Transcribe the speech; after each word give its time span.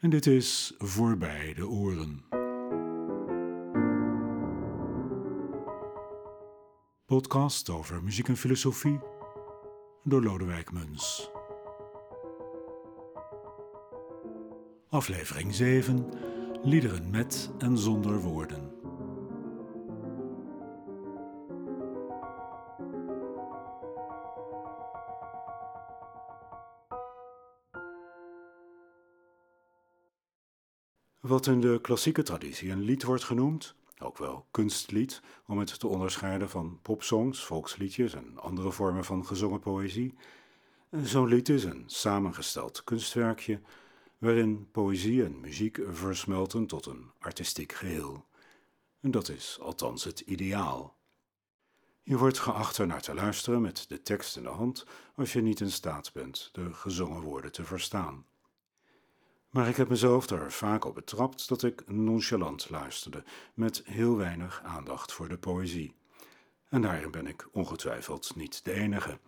En 0.00 0.10
dit 0.10 0.26
is 0.26 0.74
Voorbij 0.78 1.54
de 1.54 1.68
Oren. 1.68 2.24
Podcast 7.06 7.70
over 7.70 8.02
muziek 8.02 8.28
en 8.28 8.36
filosofie 8.36 9.00
door 10.04 10.22
Lodewijk 10.22 10.72
Muns. 10.72 11.30
Aflevering 14.88 15.54
7: 15.54 16.08
Liederen 16.62 17.10
met 17.10 17.50
en 17.58 17.78
zonder 17.78 18.20
woorden. 18.20 18.79
Wat 31.40 31.48
in 31.48 31.60
de 31.60 31.78
klassieke 31.80 32.22
traditie 32.22 32.70
een 32.70 32.82
lied 32.82 33.02
wordt 33.02 33.24
genoemd, 33.24 33.74
ook 33.98 34.18
wel 34.18 34.46
kunstlied, 34.50 35.20
om 35.46 35.58
het 35.58 35.78
te 35.78 35.86
onderscheiden 35.86 36.50
van 36.50 36.78
popsongs, 36.82 37.44
volksliedjes 37.44 38.14
en 38.14 38.38
andere 38.38 38.72
vormen 38.72 39.04
van 39.04 39.26
gezongen 39.26 39.60
poëzie. 39.60 40.14
Zo'n 41.02 41.28
lied 41.28 41.48
is 41.48 41.64
een 41.64 41.82
samengesteld 41.86 42.84
kunstwerkje 42.84 43.60
waarin 44.18 44.68
poëzie 44.70 45.24
en 45.24 45.40
muziek 45.40 45.80
versmelten 45.88 46.66
tot 46.66 46.86
een 46.86 47.10
artistiek 47.18 47.72
geheel. 47.72 48.26
En 49.00 49.10
dat 49.10 49.28
is 49.28 49.58
althans 49.60 50.04
het 50.04 50.20
ideaal. 50.20 50.96
Je 52.02 52.18
wordt 52.18 52.38
geacht 52.38 52.78
er 52.78 52.86
naar 52.86 53.02
te 53.02 53.14
luisteren 53.14 53.60
met 53.60 53.84
de 53.88 54.02
tekst 54.02 54.36
in 54.36 54.42
de 54.42 54.48
hand 54.48 54.86
als 55.14 55.32
je 55.32 55.42
niet 55.42 55.60
in 55.60 55.72
staat 55.72 56.12
bent 56.12 56.48
de 56.52 56.74
gezongen 56.74 57.20
woorden 57.20 57.52
te 57.52 57.64
verstaan. 57.64 58.24
Maar 59.50 59.68
ik 59.68 59.76
heb 59.76 59.88
mezelf 59.88 60.30
er 60.30 60.52
vaak 60.52 60.84
op 60.84 60.94
betrapt 60.94 61.48
dat 61.48 61.62
ik 61.62 61.88
nonchalant 61.88 62.70
luisterde, 62.70 63.24
met 63.54 63.82
heel 63.84 64.16
weinig 64.16 64.62
aandacht 64.64 65.12
voor 65.12 65.28
de 65.28 65.38
poëzie. 65.38 65.94
En 66.68 66.82
daarin 66.82 67.10
ben 67.10 67.26
ik 67.26 67.48
ongetwijfeld 67.52 68.36
niet 68.36 68.64
de 68.64 68.72
enige. 68.72 69.18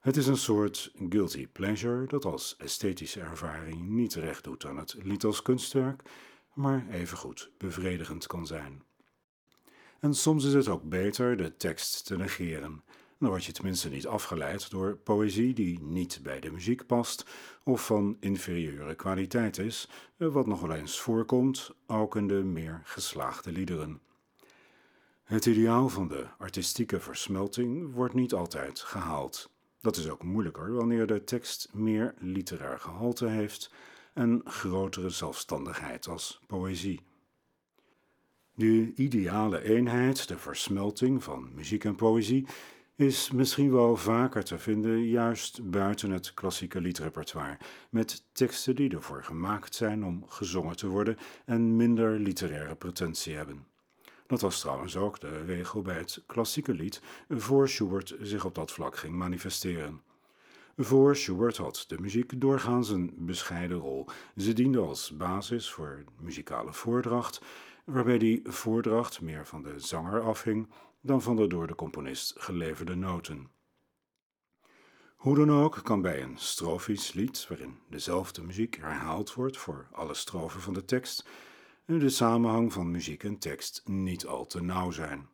Het 0.00 0.16
is 0.16 0.26
een 0.26 0.36
soort 0.36 0.92
guilty 1.08 1.46
pleasure 1.46 2.06
dat 2.06 2.24
als 2.24 2.56
esthetische 2.56 3.20
ervaring 3.20 3.88
niet 3.88 4.14
recht 4.14 4.44
doet 4.44 4.64
aan 4.64 4.76
het 4.76 4.96
lied 5.02 5.24
als 5.24 5.42
kunstwerk, 5.42 6.02
maar 6.54 6.86
evengoed 6.90 7.50
bevredigend 7.58 8.26
kan 8.26 8.46
zijn. 8.46 8.82
En 10.00 10.14
soms 10.14 10.44
is 10.44 10.54
het 10.54 10.68
ook 10.68 10.82
beter 10.82 11.36
de 11.36 11.56
tekst 11.56 12.06
te 12.06 12.16
negeren. 12.16 12.82
Dan 13.18 13.28
word 13.28 13.44
je 13.44 13.52
tenminste 13.52 13.88
niet 13.88 14.06
afgeleid 14.06 14.70
door 14.70 14.96
poëzie 14.96 15.54
die 15.54 15.80
niet 15.80 16.20
bij 16.22 16.40
de 16.40 16.50
muziek 16.50 16.86
past 16.86 17.26
of 17.64 17.86
van 17.86 18.16
inferieure 18.20 18.94
kwaliteit 18.94 19.58
is, 19.58 19.88
wat 20.16 20.46
nog 20.46 20.60
wel 20.60 20.76
eens 20.76 21.00
voorkomt, 21.00 21.70
ook 21.86 22.16
in 22.16 22.28
de 22.28 22.42
meer 22.44 22.80
geslaagde 22.84 23.52
liederen. 23.52 24.00
Het 25.24 25.46
ideaal 25.46 25.88
van 25.88 26.08
de 26.08 26.26
artistieke 26.38 27.00
versmelting 27.00 27.92
wordt 27.92 28.14
niet 28.14 28.32
altijd 28.32 28.80
gehaald. 28.80 29.50
Dat 29.80 29.96
is 29.96 30.08
ook 30.08 30.22
moeilijker 30.22 30.72
wanneer 30.72 31.06
de 31.06 31.24
tekst 31.24 31.68
meer 31.72 32.14
literair 32.18 32.78
gehalte 32.78 33.26
heeft 33.26 33.72
en 34.12 34.40
grotere 34.44 35.10
zelfstandigheid 35.10 36.08
als 36.08 36.40
poëzie. 36.46 37.00
De 38.54 38.92
ideale 38.94 39.62
eenheid, 39.62 40.28
de 40.28 40.38
versmelting 40.38 41.24
van 41.24 41.50
muziek 41.54 41.84
en 41.84 41.94
poëzie, 41.94 42.46
is 42.98 43.30
misschien 43.30 43.72
wel 43.72 43.96
vaker 43.96 44.44
te 44.44 44.58
vinden 44.58 45.04
juist 45.04 45.70
buiten 45.70 46.10
het 46.10 46.34
klassieke 46.34 46.80
liedrepertoire, 46.80 47.58
met 47.90 48.24
teksten 48.32 48.76
die 48.76 48.90
ervoor 48.90 49.24
gemaakt 49.24 49.74
zijn 49.74 50.04
om 50.04 50.24
gezongen 50.28 50.76
te 50.76 50.86
worden 50.86 51.16
en 51.44 51.76
minder 51.76 52.18
literaire 52.20 52.74
pretentie 52.74 53.34
hebben. 53.34 53.66
Dat 54.26 54.40
was 54.40 54.60
trouwens 54.60 54.96
ook 54.96 55.20
de 55.20 55.44
regel 55.44 55.82
bij 55.82 55.96
het 55.96 56.22
klassieke 56.26 56.74
lied, 56.74 57.00
voor 57.28 57.68
Schubert 57.68 58.16
zich 58.20 58.44
op 58.44 58.54
dat 58.54 58.72
vlak 58.72 58.96
ging 58.96 59.14
manifesteren. 59.14 60.02
Voor 60.76 61.16
Schubert 61.16 61.56
had 61.56 61.84
de 61.88 62.00
muziek 62.00 62.40
doorgaans 62.40 62.88
een 62.88 63.14
bescheiden 63.16 63.78
rol. 63.78 64.06
Ze 64.36 64.52
diende 64.52 64.78
als 64.78 65.16
basis 65.16 65.70
voor 65.70 66.04
muzikale 66.20 66.72
voordracht, 66.72 67.40
waarbij 67.84 68.18
die 68.18 68.40
voordracht 68.44 69.20
meer 69.20 69.46
van 69.46 69.62
de 69.62 69.80
zanger 69.80 70.20
afhing 70.20 70.68
dan 71.00 71.22
van 71.22 71.36
de 71.36 71.46
door 71.46 71.66
de 71.66 71.74
componist 71.74 72.40
geleverde 72.40 72.94
noten. 72.94 73.50
Hoe 75.16 75.36
dan 75.36 75.50
ook 75.50 75.80
kan 75.82 76.02
bij 76.02 76.22
een 76.22 76.38
strofisch 76.38 77.12
lied, 77.12 77.48
waarin 77.48 77.78
dezelfde 77.88 78.42
muziek 78.42 78.76
herhaald 78.76 79.34
wordt 79.34 79.56
voor 79.56 79.88
alle 79.92 80.14
strofen 80.14 80.60
van 80.60 80.74
de 80.74 80.84
tekst, 80.84 81.28
de 81.84 82.08
samenhang 82.08 82.72
van 82.72 82.90
muziek 82.90 83.24
en 83.24 83.38
tekst 83.38 83.82
niet 83.84 84.26
al 84.26 84.46
te 84.46 84.62
nauw 84.62 84.90
zijn. 84.90 85.28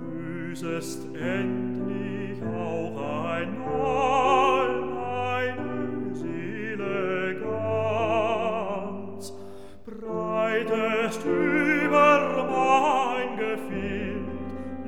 lösest 0.02 1.02
herrscht 11.14 11.26
über 11.26 12.48
mein 12.50 13.38
Gefild, 13.38 14.28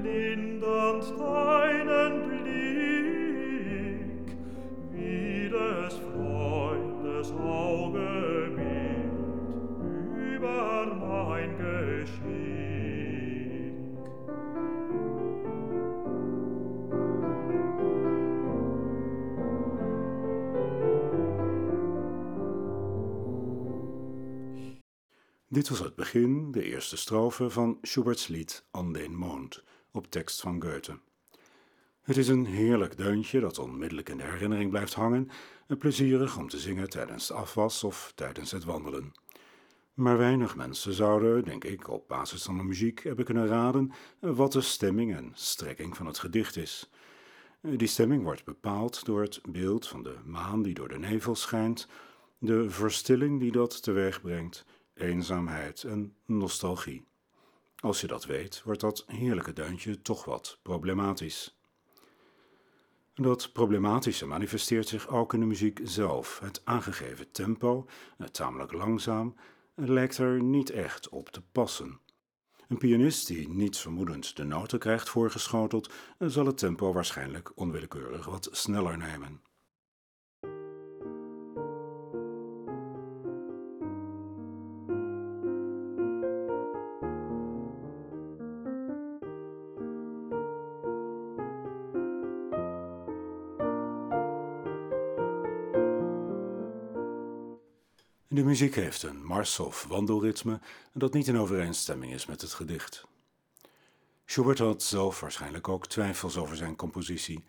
lindernd 0.04 1.04
deinen 1.20 2.28
Blick, 2.28 3.66
wie 4.92 5.50
des 5.50 5.94
Freundes 6.14 7.32
Auge 7.32 8.52
bild 8.56 9.12
über 10.36 10.86
mein 11.00 11.58
Geschick. 11.58 12.55
Dit 25.56 25.70
was 25.70 25.80
het 25.80 25.96
begin, 25.96 26.52
de 26.52 26.64
eerste 26.64 26.98
strofe 26.98 27.50
van 27.50 27.78
Schuberts 27.82 28.28
lied 28.28 28.66
An 28.72 28.94
den 28.94 29.16
Mond, 29.16 29.64
op 29.92 30.12
tekst 30.12 30.42
van 30.42 30.62
Goethe. 30.62 31.00
Het 32.02 32.18
is 32.18 32.28
een 32.28 32.46
heerlijk 32.46 32.98
deuntje 32.98 33.40
dat 33.40 33.60
onmiddellijk 33.60 34.10
in 34.10 34.18
de 34.18 34.24
herinnering 34.24 34.70
blijft 34.70 34.94
hangen 34.94 35.30
en 35.68 35.78
plezierig 35.78 36.38
om 36.38 36.50
te 36.50 36.60
zingen 36.60 36.90
tijdens 36.90 37.28
de 37.28 37.34
afwas 37.34 37.84
of 37.84 38.12
tijdens 38.16 38.52
het 38.52 38.64
wandelen. 38.64 39.14
Maar 39.94 40.18
weinig 40.18 40.56
mensen 40.56 40.94
zouden, 40.94 41.44
denk 41.44 41.64
ik, 41.64 41.90
op 41.90 42.08
basis 42.08 42.44
van 42.44 42.58
de 42.58 42.64
muziek 42.64 43.04
hebben 43.04 43.26
kunnen 43.26 43.48
raden 43.48 43.92
wat 44.20 44.52
de 44.52 44.62
stemming 44.62 45.16
en 45.16 45.32
strekking 45.34 45.98
van 45.98 46.06
het 46.06 46.20
gedicht 46.20 46.56
is. 46.56 46.90
Die 47.62 47.88
stemming 47.88 48.24
wordt 48.24 48.46
bepaald 48.46 49.06
door 49.06 49.22
het 49.22 49.42
beeld 49.50 49.88
van 49.88 50.04
de 50.04 50.16
maan 50.26 50.62
die 50.62 50.74
door 50.74 50.90
de 50.90 51.00
nevel 51.00 51.36
schijnt, 51.36 51.88
de 52.38 52.70
verstilling 52.70 53.40
die 53.40 53.52
dat 53.52 53.84
teweeg 53.84 54.22
brengt 54.22 54.66
eenzaamheid 54.96 55.84
en 55.84 56.16
nostalgie. 56.26 57.06
Als 57.80 58.02
je 58.02 58.08
dat 58.08 58.26
weet, 58.26 58.62
wordt 58.64 58.82
dat 58.82 59.04
heerlijke 59.08 59.54
deuntje 59.54 60.02
toch 60.02 60.26
wat 60.26 60.60
problematisch. 60.62 61.58
Dat 63.14 63.54
problematische 63.54 64.26
manifesteert 64.26 64.88
zich 64.88 65.08
ook 65.08 65.34
in 65.34 65.40
de 65.40 65.46
muziek 65.46 65.80
zelf. 65.84 66.40
Het 66.40 66.62
aangegeven 66.64 67.32
tempo, 67.32 67.88
tamelijk 68.32 68.72
langzaam, 68.72 69.36
lijkt 69.76 70.18
er 70.18 70.44
niet 70.44 70.70
echt 70.70 71.10
op 71.10 71.30
te 71.30 71.42
passen. 71.52 72.00
Een 72.68 72.78
pianist 72.78 73.28
die 73.28 73.50
niets 73.50 73.82
vermoedend 73.82 74.36
de 74.36 74.44
noten 74.44 74.80
krijgt 74.80 75.10
voorgeschoteld, 75.10 75.94
zal 76.20 76.46
het 76.46 76.58
tempo 76.58 76.94
waarschijnlijk 76.94 77.52
onwillekeurig 77.56 78.26
wat 78.26 78.48
sneller 78.52 78.98
nemen. 78.98 79.42
Muziek 98.56 98.76
heeft 98.76 99.04
een 99.04 99.26
mars- 99.26 99.60
of 99.60 99.86
wandelritme 99.88 100.60
dat 100.94 101.14
niet 101.14 101.28
in 101.28 101.38
overeenstemming 101.38 102.14
is 102.14 102.26
met 102.26 102.42
het 102.42 102.54
gedicht. 102.54 103.06
Schubert 104.26 104.60
had 104.60 104.84
zelf 104.84 105.20
waarschijnlijk 105.20 105.68
ook 105.68 105.88
twijfels 105.88 106.38
over 106.38 106.56
zijn 106.56 106.76
compositie. 106.76 107.44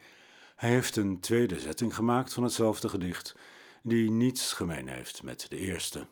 Hij 0.56 0.70
heeft 0.70 0.96
een 0.96 1.20
tweede 1.20 1.60
zetting 1.60 1.94
gemaakt 1.94 2.32
van 2.32 2.42
hetzelfde 2.42 2.88
gedicht, 2.88 3.36
die 3.82 4.10
niets 4.10 4.52
gemeen 4.52 4.88
heeft 4.88 5.22
met 5.22 5.46
de 5.48 5.56
eerste. 5.56 6.06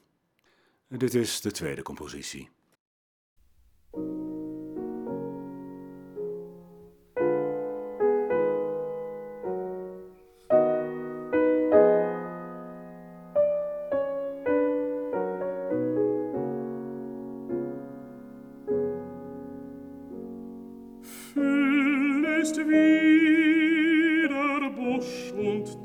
Dit 0.89 1.15
is 1.15 1.41
de 1.41 1.51
tweede 1.51 1.83
compositie. 1.83 2.51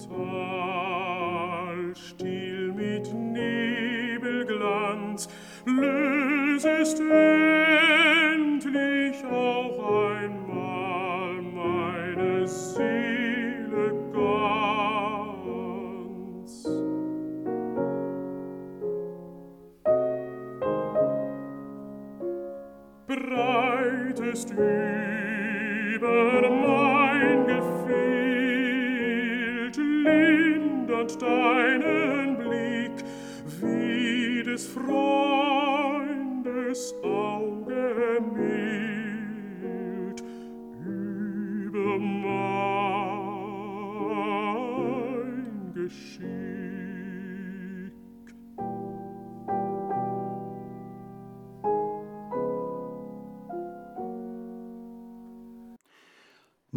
Und 0.07 0.28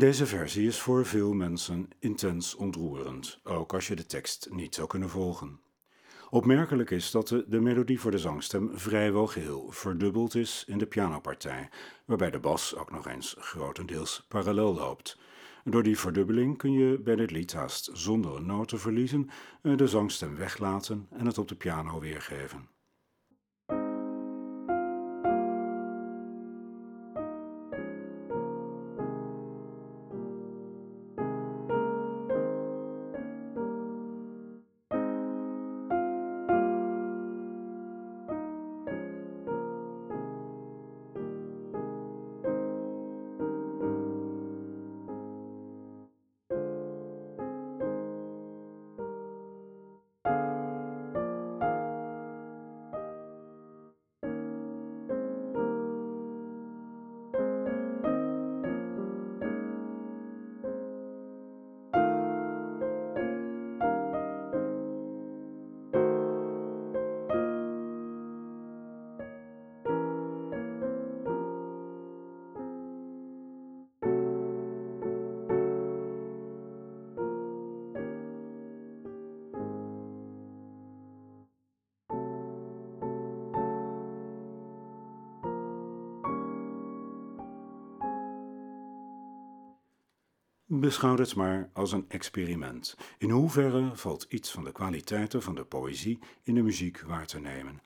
Deze 0.02 0.26
versie 0.26 0.66
is 0.66 0.80
voor 0.80 1.06
veel 1.06 1.32
mensen 1.32 1.88
intens 1.98 2.54
ontroerend, 2.54 3.40
ook 3.44 3.74
als 3.74 3.86
je 3.86 3.96
de 3.96 4.06
tekst 4.06 4.48
niet 4.50 4.74
zou 4.74 4.86
kunnen 4.86 5.08
volgen. 5.08 5.60
Opmerkelijk 6.30 6.90
is 6.90 7.10
dat 7.10 7.28
de, 7.46 7.60
melodie 7.60 8.00
voor 8.00 8.10
de 8.10 8.18
zangstem 8.18 8.70
vrijwel 8.74 9.26
geheel 9.26 9.70
verdubbeld 9.70 10.34
is 10.34 10.64
in 10.66 10.78
de 10.78 10.86
pianopartij, 10.86 11.68
waarbij 12.04 12.30
de 12.30 12.38
bas 12.38 12.76
ook 12.76 12.90
nog 12.90 13.06
eens 13.06 13.36
grotendeels 13.38 14.24
parallel 14.28 14.74
loopt. 14.74 15.18
Door 15.64 15.82
die 15.82 15.98
verdubbeling 15.98 16.58
kun 16.58 16.72
je 16.72 16.98
bij 16.98 17.16
dit 17.16 17.30
lied 17.30 17.52
haast 17.52 17.90
zonder 17.92 18.36
een 18.36 18.46
noot 18.46 18.68
te 18.68 18.78
verliezen 18.78 19.30
eh, 19.62 19.76
de 19.76 19.86
zangstem 19.86 20.36
weglaten 20.36 21.06
en 21.10 21.26
het 21.26 21.38
op 21.38 21.48
de 21.48 21.56
piano 21.56 22.00
weergeven. 22.00 22.71
Beschouw 90.82 91.16
het 91.16 91.34
maar 91.34 91.70
als 91.72 91.92
een 91.92 92.04
experiment. 92.08 92.96
In 93.18 93.30
hoeverre 93.30 93.90
valt 93.94 94.26
iets 94.28 94.50
van 94.50 94.64
de 94.64 94.72
kwaliteiten 94.72 95.42
van 95.42 95.54
de 95.54 95.64
poëzie 95.64 96.18
in 96.42 96.54
de 96.54 96.62
muziek 96.62 97.00
waar 97.00 97.26
te 97.26 97.40
nemen? 97.40 97.82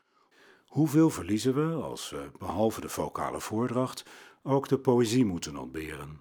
Hoeveel 0.66 1.10
verliezen 1.10 1.54
we 1.54 1.82
als 1.82 2.10
we, 2.10 2.30
behalve 2.38 2.80
de 2.80 2.88
vocale 2.88 3.40
voordracht, 3.40 4.04
ook 4.42 4.68
de 4.68 4.78
poëzie 4.78 5.24
moeten 5.24 5.56
ontberen? 5.56 6.20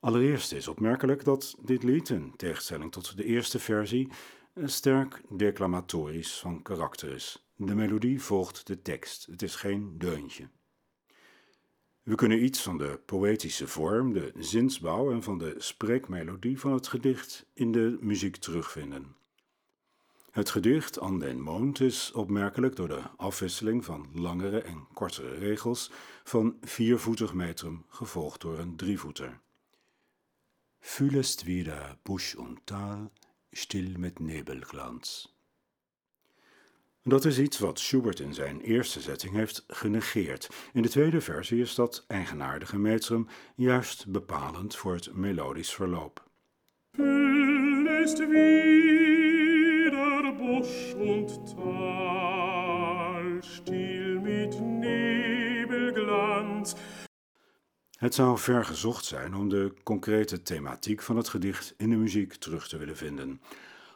Allereerst 0.00 0.52
is 0.52 0.68
opmerkelijk 0.68 1.24
dat 1.24 1.56
dit 1.60 1.82
lied, 1.82 2.08
in 2.08 2.36
tegenstelling 2.36 2.92
tot 2.92 3.16
de 3.16 3.24
eerste 3.24 3.58
versie, 3.58 4.08
sterk 4.64 5.22
declamatorisch 5.28 6.38
van 6.38 6.62
karakter 6.62 7.12
is. 7.12 7.46
De 7.56 7.74
melodie 7.74 8.22
volgt 8.22 8.66
de 8.66 8.82
tekst, 8.82 9.26
het 9.26 9.42
is 9.42 9.54
geen 9.54 9.98
deuntje. 9.98 10.48
We 12.06 12.14
kunnen 12.14 12.44
iets 12.44 12.62
van 12.62 12.78
de 12.78 13.00
poëtische 13.06 13.66
vorm, 13.66 14.12
de 14.12 14.32
zinsbouw 14.38 15.10
en 15.10 15.22
van 15.22 15.38
de 15.38 15.54
spreekmelodie 15.58 16.60
van 16.60 16.72
het 16.72 16.86
gedicht 16.86 17.46
in 17.52 17.72
de 17.72 17.96
muziek 18.00 18.36
terugvinden. 18.36 19.16
Het 20.30 20.50
gedicht 20.50 20.98
An 21.00 21.18
den 21.18 21.40
Mond 21.40 21.80
is 21.80 22.12
opmerkelijk 22.12 22.76
door 22.76 22.88
de 22.88 23.02
afwisseling 23.16 23.84
van 23.84 24.08
langere 24.12 24.60
en 24.60 24.86
kortere 24.92 25.34
regels 25.34 25.90
van 26.24 26.56
viervoetig 26.60 27.34
metrum 27.34 27.84
gevolgd 27.88 28.40
door 28.40 28.58
een 28.58 28.76
drievoeter. 28.76 29.40
Fühlest 30.80 31.44
wieder 31.44 31.98
Busch 32.02 32.34
und 32.36 32.58
Tal, 32.64 33.10
still 33.50 33.98
met 33.98 34.18
Nebelglanz. 34.18 35.35
Dat 37.08 37.24
is 37.24 37.38
iets 37.38 37.58
wat 37.58 37.78
Schubert 37.78 38.20
in 38.20 38.34
zijn 38.34 38.60
eerste 38.60 39.00
zetting 39.00 39.34
heeft 39.34 39.64
genegeerd. 39.68 40.48
In 40.72 40.82
de 40.82 40.88
tweede 40.88 41.20
versie 41.20 41.60
is 41.60 41.74
dat 41.74 42.04
eigenaardige 42.06 42.78
metrum 42.78 43.26
juist 43.56 44.06
bepalend 44.08 44.76
voor 44.76 44.94
het 44.94 45.14
melodisch 45.14 45.74
verloop. 45.74 46.24
Nebelglanz. 54.60 56.74
Het 57.98 58.14
zou 58.14 58.38
ver 58.38 58.64
gezocht 58.64 59.04
zijn 59.04 59.34
om 59.34 59.48
de 59.48 59.74
concrete 59.82 60.42
thematiek 60.42 61.02
van 61.02 61.16
het 61.16 61.28
gedicht 61.28 61.74
in 61.76 61.90
de 61.90 61.96
muziek 61.96 62.34
terug 62.34 62.68
te 62.68 62.76
willen 62.76 62.96
vinden. 62.96 63.40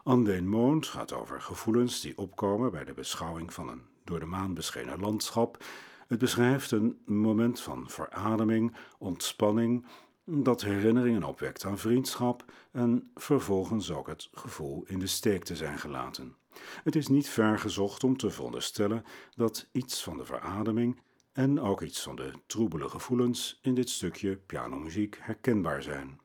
An 0.02 0.24
den 0.24 0.48
Mond 0.48 0.86
gaat 0.86 1.12
over 1.12 1.40
gevoelens 1.40 2.00
die 2.00 2.18
opkomen 2.18 2.70
bij 2.70 2.84
de 2.84 2.92
beschouwing 2.92 3.52
van 3.52 3.68
een 3.68 3.82
door 4.04 4.20
de 4.20 4.26
maan 4.26 4.54
beschenen 4.54 5.00
landschap. 5.00 5.64
Het 6.06 6.18
beschrijft 6.18 6.70
een 6.70 6.98
moment 7.04 7.60
van 7.60 7.90
verademing, 7.90 8.76
ontspanning, 8.98 9.86
dat 10.24 10.62
herinneringen 10.62 11.24
opwekt 11.24 11.64
aan 11.64 11.78
vriendschap 11.78 12.44
en 12.72 13.10
vervolgens 13.14 13.90
ook 13.90 14.06
het 14.06 14.28
gevoel 14.32 14.84
in 14.86 14.98
de 14.98 15.06
steek 15.06 15.44
te 15.44 15.56
zijn 15.56 15.78
gelaten. 15.78 16.36
Het 16.84 16.96
is 16.96 17.08
niet 17.08 17.28
ver 17.28 17.58
gezocht 17.58 18.04
om 18.04 18.16
te 18.16 18.30
veronderstellen 18.30 19.04
dat 19.34 19.68
iets 19.72 20.02
van 20.02 20.16
de 20.16 20.24
verademing 20.24 21.00
en 21.32 21.60
ook 21.60 21.82
iets 21.82 22.02
van 22.02 22.16
de 22.16 22.32
troebele 22.46 22.88
gevoelens 22.88 23.58
in 23.62 23.74
dit 23.74 23.90
stukje 23.90 24.36
pianomuziek 24.36 25.18
herkenbaar 25.20 25.82
zijn. 25.82 26.19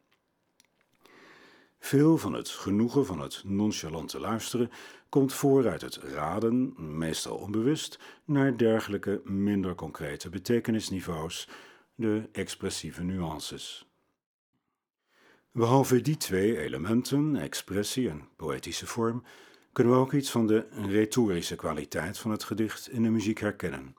Veel 1.86 2.18
van 2.18 2.34
het 2.34 2.50
genoegen 2.50 3.06
van 3.06 3.20
het 3.20 3.42
nonchalante 3.44 4.20
luisteren 4.20 4.72
komt 5.10 5.34
voor 5.34 5.70
uit 5.70 5.82
het 5.82 5.96
raden, 5.96 6.74
meestal 6.98 7.38
onbewust, 7.38 8.00
naar 8.24 8.58
dergelijke 8.58 9.22
minder 9.24 9.76
concrete 9.76 10.30
betekenisniveaus, 10.30 11.48
de 11.96 12.30
expressieve 12.32 13.04
nuances. 13.04 13.90
Behalve 15.52 16.02
die 16.02 16.18
twee 16.18 16.58
elementen, 16.58 17.36
expressie 17.36 18.10
en 18.10 18.28
poëtische 18.36 18.88
vorm, 18.88 19.24
kunnen 19.72 19.94
we 19.94 20.00
ook 20.00 20.14
iets 20.14 20.32
van 20.32 20.48
de 20.48 20.68
retorische 20.70 21.56
kwaliteit 21.56 22.18
van 22.18 22.32
het 22.32 22.44
gedicht 22.44 22.90
in 22.90 23.04
de 23.04 23.10
muziek 23.10 23.40
herkennen. 23.40 23.96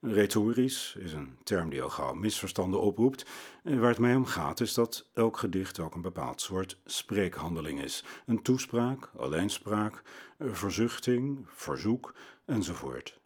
Retorisch 0.00 0.96
is 0.98 1.12
een 1.12 1.36
term 1.42 1.70
die 1.70 1.82
al 1.82 1.90
gauw 1.90 2.14
misverstanden 2.14 2.80
oproept. 2.80 3.26
Waar 3.62 3.88
het 3.88 3.98
mij 3.98 4.14
om 4.14 4.26
gaat 4.26 4.60
is 4.60 4.74
dat 4.74 5.08
elk 5.14 5.36
gedicht 5.36 5.78
ook 5.78 5.94
een 5.94 6.02
bepaald 6.02 6.40
soort 6.40 6.80
spreekhandeling 6.84 7.82
is. 7.82 8.04
Een 8.26 8.42
toespraak, 8.42 9.10
alleenspraak, 9.16 10.02
verzuchting, 10.38 11.46
verzoek 11.54 12.14
enzovoort. 12.44 13.20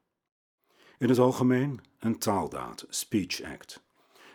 In 0.98 1.08
het 1.08 1.18
algemeen 1.18 1.80
een 1.98 2.18
taaldaad, 2.18 2.86
speech 2.88 3.42
act. 3.42 3.82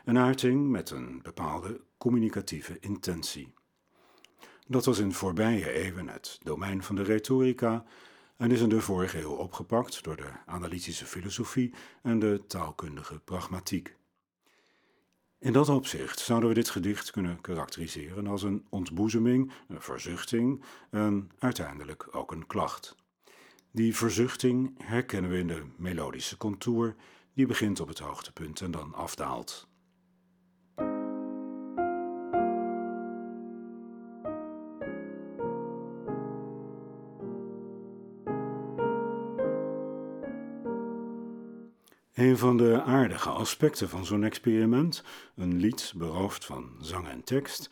een 0.06 0.18
uiting 0.18 0.70
met 0.70 0.90
een 0.90 1.22
bepaalde 1.22 1.82
communicatieve 1.98 2.78
intentie. 2.80 3.54
Dat 4.68 4.86
was 4.86 5.00
in 5.00 5.14
voorbije 5.14 5.72
eeuwen 5.72 6.08
het 6.08 6.40
domein 6.44 6.84
van 6.84 6.96
de 6.96 7.04
retorica 7.04 7.86
en 8.38 8.52
is 8.52 8.62
in 8.62 8.70
de 8.70 8.82
vorige 8.82 9.22
eeuw 9.22 9.36
opgepakt 9.36 10.04
door 10.04 10.16
de 10.16 10.30
analytische 10.46 11.06
filosofie 11.06 11.74
en 12.02 12.20
de 12.20 12.44
taalkundige 12.48 13.20
pragmatiek. 13.20 13.96
In 15.40 15.54
dat 15.54 15.70
opzicht 15.70 16.20
zouden 16.20 16.50
we 16.50 16.56
dit 16.56 16.70
gedicht 16.70 17.12
kunnen 17.12 17.42
karakteriseren 17.42 18.28
als 18.28 18.44
een 18.44 18.66
ontboezeming, 18.70 19.52
een 19.68 19.82
verzuchting 19.82 20.64
en 20.90 21.32
uiteindelijk 21.40 22.16
ook 22.16 22.32
een 22.32 22.48
klacht. 22.48 22.96
Die 23.72 23.96
verzuchting 23.96 24.84
herkennen 24.84 25.32
we 25.32 25.38
in 25.38 25.48
de 25.48 25.66
melodische 25.76 26.38
contour, 26.38 26.96
die 27.34 27.46
begint 27.46 27.80
op 27.80 27.88
het 27.88 28.00
hoogtepunt 28.00 28.62
en 28.62 28.72
dan 28.72 28.94
afdaalt. 28.94 29.68
Een 42.38 42.44
van 42.44 42.58
de 42.58 42.82
aardige 42.82 43.30
aspecten 43.30 43.90
van 43.90 44.06
zo'n 44.06 44.24
experiment, 44.24 45.04
een 45.36 45.56
lied 45.60 45.94
beroofd 45.96 46.46
van 46.46 46.72
zang 46.82 47.08
en 47.08 47.24
tekst, 47.24 47.70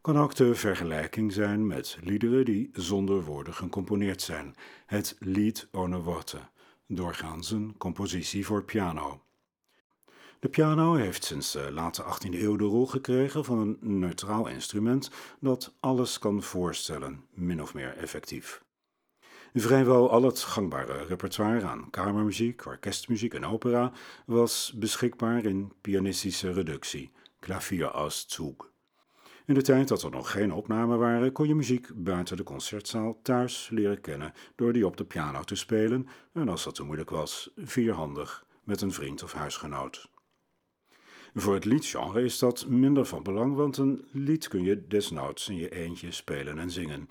kan 0.00 0.18
ook 0.18 0.34
de 0.34 0.54
vergelijking 0.54 1.32
zijn 1.32 1.66
met 1.66 1.98
liederen 2.02 2.44
die 2.44 2.70
zonder 2.72 3.24
woorden 3.24 3.54
gecomponeerd 3.54 4.22
zijn, 4.22 4.54
het 4.86 5.16
lied 5.18 5.68
ohne 5.72 5.98
Worte, 5.98 6.38
doorgaans 6.86 7.50
een 7.50 7.74
compositie 7.78 8.46
voor 8.46 8.64
piano. 8.64 9.22
De 10.40 10.48
piano 10.48 10.94
heeft 10.94 11.24
sinds 11.24 11.52
de 11.52 11.72
late 11.72 12.02
18e 12.02 12.34
eeuw 12.34 12.56
de 12.56 12.64
rol 12.64 12.86
gekregen 12.86 13.44
van 13.44 13.58
een 13.58 13.98
neutraal 13.98 14.46
instrument 14.46 15.10
dat 15.40 15.72
alles 15.80 16.18
kan 16.18 16.42
voorstellen, 16.42 17.24
min 17.30 17.62
of 17.62 17.74
meer 17.74 17.96
effectief. 17.96 18.62
Vrijwel 19.54 20.10
al 20.10 20.22
het 20.22 20.40
gangbare 20.40 21.04
repertoire 21.04 21.64
aan 21.66 21.90
kamermuziek, 21.90 22.66
orkestmuziek 22.66 23.34
en 23.34 23.46
opera 23.46 23.92
was 24.26 24.72
beschikbaar 24.76 25.44
in 25.44 25.72
pianistische 25.80 26.52
reductie, 26.52 27.10
klavierauszug. 27.40 28.54
In 29.46 29.54
de 29.54 29.62
tijd 29.62 29.88
dat 29.88 30.02
er 30.02 30.10
nog 30.10 30.30
geen 30.30 30.52
opnamen 30.52 30.98
waren, 30.98 31.32
kon 31.32 31.48
je 31.48 31.54
muziek 31.54 31.90
buiten 31.94 32.36
de 32.36 32.42
concertzaal 32.42 33.18
thuis 33.22 33.68
leren 33.70 34.00
kennen 34.00 34.32
door 34.54 34.72
die 34.72 34.86
op 34.86 34.96
de 34.96 35.04
piano 35.04 35.42
te 35.42 35.54
spelen 35.54 36.08
en 36.32 36.48
als 36.48 36.64
dat 36.64 36.74
te 36.74 36.82
moeilijk 36.82 37.10
was, 37.10 37.50
vierhandig 37.56 38.44
met 38.64 38.80
een 38.80 38.92
vriend 38.92 39.22
of 39.22 39.32
huisgenoot. 39.32 40.10
Voor 41.34 41.54
het 41.54 41.64
liedgenre 41.64 42.22
is 42.22 42.38
dat 42.38 42.66
minder 42.66 43.04
van 43.04 43.22
belang, 43.22 43.54
want 43.54 43.76
een 43.76 44.08
lied 44.12 44.48
kun 44.48 44.62
je 44.62 44.86
desnoods 44.86 45.48
in 45.48 45.56
je 45.56 45.68
eentje 45.68 46.12
spelen 46.12 46.58
en 46.58 46.70
zingen. 46.70 47.08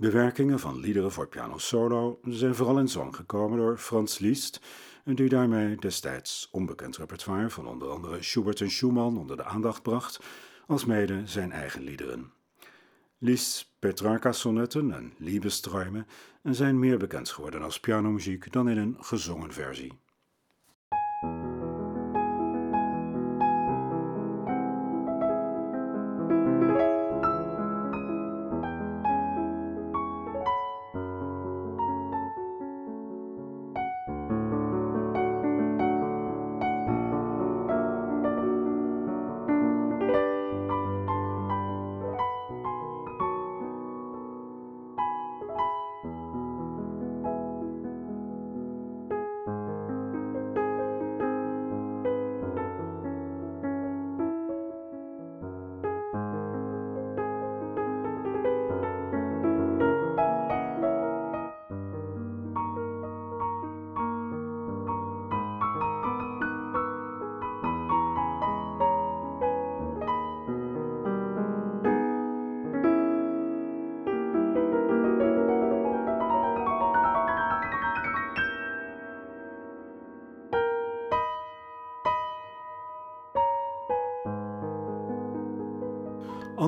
Bewerkingen 0.00 0.58
van 0.58 0.80
liederen 0.80 1.12
voor 1.12 1.28
piano 1.28 1.58
solo 1.58 2.20
zijn 2.22 2.54
vooral 2.54 2.78
in 2.78 2.88
zang 2.88 3.16
gekomen 3.16 3.58
door 3.58 3.78
Frans 3.78 4.18
Liszt, 4.18 4.60
die 5.04 5.28
daarmee 5.28 5.76
destijds 5.76 6.48
onbekend 6.50 6.96
repertoire 6.96 7.50
van 7.50 7.66
onder 7.66 7.88
andere 7.88 8.22
Schubert 8.22 8.60
en 8.60 8.70
Schumann 8.70 9.18
onder 9.18 9.36
de 9.36 9.44
aandacht 9.44 9.82
bracht, 9.82 10.20
alsmede 10.66 11.22
zijn 11.24 11.52
eigen 11.52 11.82
liederen. 11.82 12.32
Liszt's 13.18 13.74
Petrarca-sonnetten 13.78 14.92
en 14.92 15.12
Liebesträume 15.16 16.06
zijn 16.42 16.78
meer 16.78 16.98
bekend 16.98 17.28
geworden 17.28 17.62
als 17.62 17.80
pianomuziek 17.80 18.52
dan 18.52 18.68
in 18.68 18.78
een 18.78 18.96
gezongen 19.00 19.52
versie. 19.52 19.98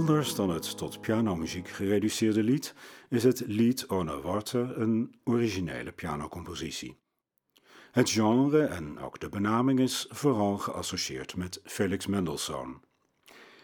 Anders 0.01 0.35
dan 0.35 0.51
het 0.51 0.77
tot 0.77 1.01
pianomuziek 1.01 1.69
gereduceerde 1.69 2.43
lied 2.43 2.75
is 3.09 3.23
het 3.23 3.43
lied 3.47 3.87
ohne 3.87 4.21
Worte 4.21 4.59
een 4.59 5.15
originele 5.25 5.93
pianocompositie. 5.93 6.97
Het 7.91 8.11
genre 8.11 8.65
en 8.65 8.99
ook 8.99 9.21
de 9.21 9.29
benaming 9.29 9.79
is 9.81 10.07
vooral 10.11 10.59
geassocieerd 10.59 11.37
met 11.37 11.61
Felix 11.65 12.07
Mendelssohn. 12.07 12.81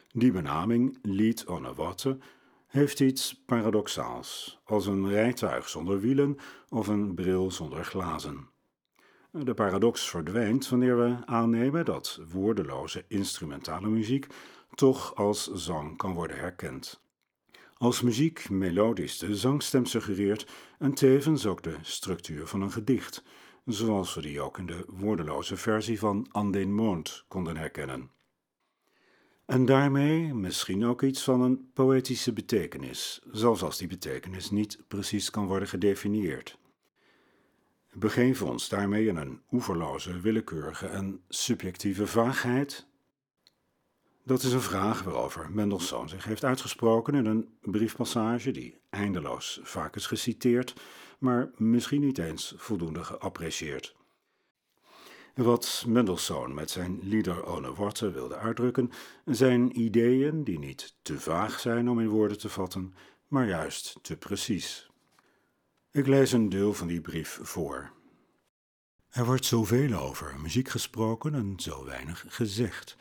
Die 0.08 0.32
benaming, 0.32 0.98
lied 1.02 1.46
ohne 1.46 1.74
Worte, 1.74 2.18
heeft 2.66 3.00
iets 3.00 3.42
paradoxaals, 3.46 4.60
als 4.64 4.86
een 4.86 5.08
rijtuig 5.08 5.68
zonder 5.68 6.00
wielen 6.00 6.36
of 6.68 6.86
een 6.86 7.14
bril 7.14 7.50
zonder 7.50 7.84
glazen. 7.84 8.48
De 9.30 9.54
paradox 9.54 10.10
verdwijnt 10.10 10.68
wanneer 10.68 10.96
we 10.98 11.16
aannemen 11.24 11.84
dat 11.84 12.20
woordeloze 12.32 13.04
instrumentale 13.08 13.88
muziek 13.88 14.26
toch 14.75 15.14
als 15.14 15.52
zang 15.52 15.96
kan 15.96 16.12
worden 16.14 16.38
herkend. 16.38 17.00
Als 17.78 18.02
muziek 18.02 18.50
melodisch 18.50 19.18
de 19.18 19.37
zangstem 19.37 19.87
suggereert 19.87 20.46
en 20.78 20.92
tevens 20.94 21.46
ook 21.46 21.62
de 21.62 21.76
structuur 21.82 22.46
van 22.46 22.61
een 22.61 22.73
gedicht, 22.73 23.23
zoals 23.64 24.14
we 24.14 24.20
die 24.20 24.40
ook 24.40 24.58
in 24.58 24.66
de 24.66 24.85
woordeloze 24.87 25.56
versie 25.56 25.99
van 25.99 26.26
An 26.30 26.50
den 26.50 26.75
Mond 26.75 27.25
konden 27.28 27.56
herkennen. 27.56 28.11
En 29.46 29.64
daarmee 29.64 30.35
misschien 30.35 30.85
ook 30.85 31.02
iets 31.02 31.23
van 31.23 31.40
een 31.40 31.70
poëtische 31.75 32.32
betekenis, 32.32 33.20
zelfs 33.30 33.62
als 33.62 33.78
die 33.78 33.88
betekenis 33.88 34.50
niet 34.50 34.82
precies 34.88 35.30
kan 35.30 35.46
worden 35.46 35.68
gedefinieerd. 35.68 36.58
Begeven 37.92 38.46
ons 38.46 38.68
daarmee 38.68 39.06
in 39.06 39.16
een 39.16 39.40
oeverloze, 39.52 40.20
willekeurige 40.20 40.87
en 40.87 41.20
subjectieve 41.28 42.06
vaagheid, 42.06 42.87
dat 44.26 44.42
is 44.42 44.52
een 44.52 44.61
vraag 44.61 45.02
waarover 45.02 45.50
Mendelssohn 45.50 46.09
zich 46.09 46.25
heeft 46.25 46.45
uitgesproken 46.45 47.14
in 47.14 47.26
een 47.26 47.49
briefpassage 47.61 48.50
die 48.50 48.80
eindeloos 48.90 49.61
vaak 49.62 49.97
is 49.97 50.06
geciteerd, 50.06 50.75
maar 51.18 51.50
misschien 51.56 52.00
niet 52.00 52.18
eens 52.18 52.54
voldoende 52.56 53.04
geapprecieerd. 53.04 53.97
Wat 55.35 55.85
Mendelssohn 55.87 56.54
met 56.54 56.71
zijn 56.71 56.99
Lieder 57.02 57.47
ohne 57.47 57.75
Worte 57.75 58.11
wilde 58.11 58.37
uitdrukken, 58.37 58.90
zijn 59.25 59.80
ideeën 59.80 60.45
die 60.45 60.59
niet 60.59 60.97
te 61.02 61.21
vaag 61.21 61.61
zijn 61.61 61.88
om 61.88 62.00
in 62.00 62.09
woorden 62.09 62.38
te 62.38 62.49
vatten, 62.49 62.95
maar 63.28 63.47
juist 63.47 63.99
te 64.02 64.16
precies. 64.16 64.90
Ik 65.90 66.06
lees 66.06 66.33
een 66.33 66.49
deel 66.49 66.75
van 66.75 66.87
die 66.87 67.00
brief 67.00 67.38
voor. 67.42 67.92
Er 69.09 69.25
wordt 69.25 69.45
zoveel 69.45 69.92
over 69.92 70.35
muziek 70.40 70.68
gesproken 70.68 71.35
en 71.35 71.52
zo 71.56 71.85
weinig 71.85 72.25
gezegd. 72.28 72.97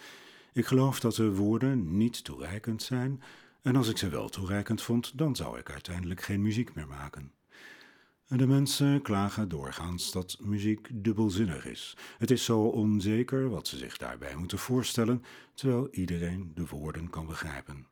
Ik 0.56 0.66
geloof 0.66 1.00
dat 1.00 1.16
de 1.16 1.36
woorden 1.36 1.98
niet 1.98 2.24
toereikend 2.24 2.84
zijn, 2.84 3.22
en 3.62 3.76
als 3.76 3.90
ik 3.90 3.98
ze 3.98 4.10
wel 4.10 4.30
toereikend 4.30 4.82
vond, 4.82 5.18
dan 5.18 5.36
zou 5.36 5.60
ik 5.60 5.72
uiteindelijk 5.72 6.22
geen 6.22 6.42
muziek 6.42 6.74
meer 6.74 6.88
maken. 6.88 7.32
En 8.28 8.38
de 8.38 8.48
mensen 8.48 9.02
klagen 9.02 9.50
doorgaans 9.50 10.12
dat 10.12 10.38
muziek 10.42 10.88
dubbelzinnig 10.92 11.66
is. 11.66 11.98
Het 12.18 12.32
is 12.32 12.44
zo 12.44 12.62
onzeker 12.62 13.50
wat 13.50 13.68
ze 13.68 13.78
zich 13.78 13.98
daarbij 13.98 14.36
moeten 14.36 14.58
voorstellen, 14.58 15.24
terwijl 15.54 15.90
iedereen 15.90 16.52
de 16.54 16.66
woorden 16.66 17.10
kan 17.10 17.26
begrijpen. 17.26 17.88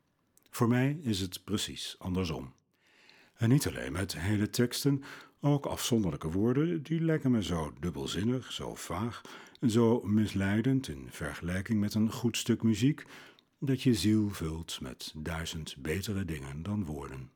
Voor 0.50 0.68
mij 0.68 0.98
is 1.02 1.20
het 1.20 1.44
precies 1.44 1.96
andersom. 1.98 2.52
En 3.34 3.48
niet 3.48 3.66
alleen 3.66 3.92
met 3.92 4.18
hele 4.18 4.50
teksten, 4.50 5.02
Ook 5.46 5.66
afzonderlijke 5.66 6.30
woorden, 6.30 6.82
die 6.82 7.00
lijken 7.00 7.30
me 7.30 7.42
zo 7.42 7.72
dubbelzinnig, 7.80 8.52
zo 8.52 8.74
vaag, 8.74 9.20
zo 9.66 10.00
misleidend 10.04 10.88
in 10.88 11.06
vergelijking 11.10 11.80
met 11.80 11.94
een 11.94 12.12
goed 12.12 12.36
stuk 12.36 12.62
muziek, 12.62 13.04
dat 13.58 13.82
je 13.82 13.94
ziel 13.94 14.30
vult 14.30 14.80
met 14.80 15.12
duizend 15.16 15.76
betere 15.78 16.24
dingen 16.24 16.62
dan 16.62 16.84
woorden. 16.84 17.30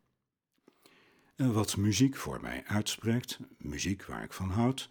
En 1.37 1.53
wat 1.53 1.77
muziek 1.77 2.17
voor 2.17 2.41
mij 2.41 2.63
uitspreekt, 2.67 3.39
muziek 3.59 4.05
waar 4.05 4.23
ik 4.23 4.33
van 4.33 4.51
houd, 4.51 4.89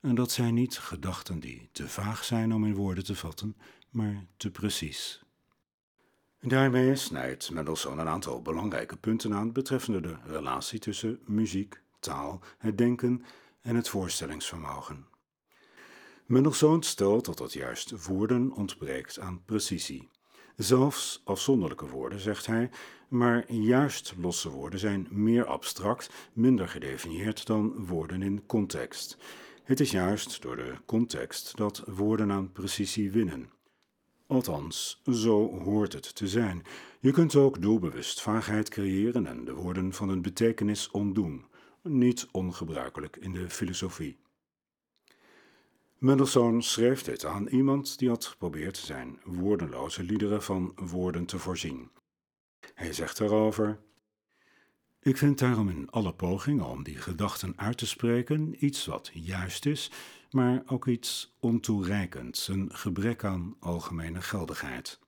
en 0.00 0.14
dat 0.14 0.30
zijn 0.30 0.54
niet 0.54 0.78
gedachten 0.78 1.40
die 1.40 1.68
te 1.72 1.88
vaag 1.88 2.24
zijn 2.24 2.54
om 2.54 2.64
in 2.64 2.74
woorden 2.74 3.04
te 3.04 3.14
vatten, 3.14 3.56
maar 3.90 4.26
te 4.36 4.50
precies. 4.50 5.22
Daarmee 6.40 6.96
snijdt 6.96 7.50
Mendelssohn 7.50 7.98
een 7.98 8.08
aantal 8.08 8.42
belangrijke 8.42 8.96
punten 8.96 9.34
aan 9.34 9.52
betreffende 9.52 10.00
de 10.00 10.16
relatie 10.26 10.78
tussen 10.78 11.18
muziek, 11.26 11.82
taal, 12.04 12.40
het 12.58 12.78
denken 12.78 13.24
en 13.60 13.76
het 13.76 13.88
voorstellingsvermogen. 13.88 15.06
Mendelssohn 16.26 16.82
stelt 16.82 17.24
dat 17.24 17.38
het 17.38 17.52
juist 17.52 18.06
woorden 18.06 18.52
ontbreekt 18.52 19.18
aan 19.18 19.42
precisie. 19.44 20.08
Zelfs 20.56 21.22
afzonderlijke 21.24 21.88
woorden, 21.88 22.20
zegt 22.20 22.46
hij, 22.46 22.70
maar 23.08 23.52
juist 23.52 24.14
losse 24.18 24.50
woorden 24.50 24.78
zijn 24.78 25.06
meer 25.10 25.44
abstract, 25.44 26.10
minder 26.32 26.68
gedefinieerd 26.68 27.46
dan 27.46 27.86
woorden 27.86 28.22
in 28.22 28.46
context. 28.46 29.16
Het 29.64 29.80
is 29.80 29.90
juist 29.90 30.42
door 30.42 30.56
de 30.56 30.74
context 30.86 31.56
dat 31.56 31.82
woorden 31.86 32.32
aan 32.32 32.52
precisie 32.52 33.10
winnen. 33.10 33.50
Althans, 34.26 35.02
zo 35.10 35.62
hoort 35.62 35.92
het 35.92 36.14
te 36.14 36.28
zijn. 36.28 36.62
Je 37.00 37.10
kunt 37.10 37.36
ook 37.36 37.62
doelbewust 37.62 38.22
vaagheid 38.22 38.68
creëren 38.68 39.26
en 39.26 39.44
de 39.44 39.54
woorden 39.54 39.92
van 39.92 40.08
een 40.08 40.22
betekenis 40.22 40.90
ontdoen. 40.90 41.44
Niet 41.88 42.28
ongebruikelijk 42.30 43.16
in 43.16 43.32
de 43.32 43.50
filosofie. 43.50 44.18
Mendelssohn 45.98 46.62
schreef 46.62 47.02
dit 47.02 47.24
aan 47.24 47.46
iemand 47.46 47.98
die 47.98 48.08
had 48.08 48.24
geprobeerd 48.24 48.76
zijn 48.76 49.20
woordenloze 49.24 50.02
liederen 50.02 50.42
van 50.42 50.72
woorden 50.74 51.26
te 51.26 51.38
voorzien. 51.38 51.90
Hij 52.74 52.92
zegt 52.92 53.18
daarover: 53.18 53.80
Ik 55.00 55.16
vind 55.16 55.38
daarom 55.38 55.68
in 55.68 55.90
alle 55.90 56.14
pogingen 56.14 56.66
om 56.66 56.82
die 56.82 56.96
gedachten 56.96 57.52
uit 57.56 57.78
te 57.78 57.86
spreken 57.86 58.64
iets 58.64 58.86
wat 58.86 59.10
juist 59.14 59.66
is, 59.66 59.90
maar 60.30 60.62
ook 60.66 60.86
iets 60.86 61.36
ontoereikends, 61.40 62.48
een 62.48 62.74
gebrek 62.74 63.24
aan 63.24 63.56
algemene 63.60 64.22
geldigheid. 64.22 64.98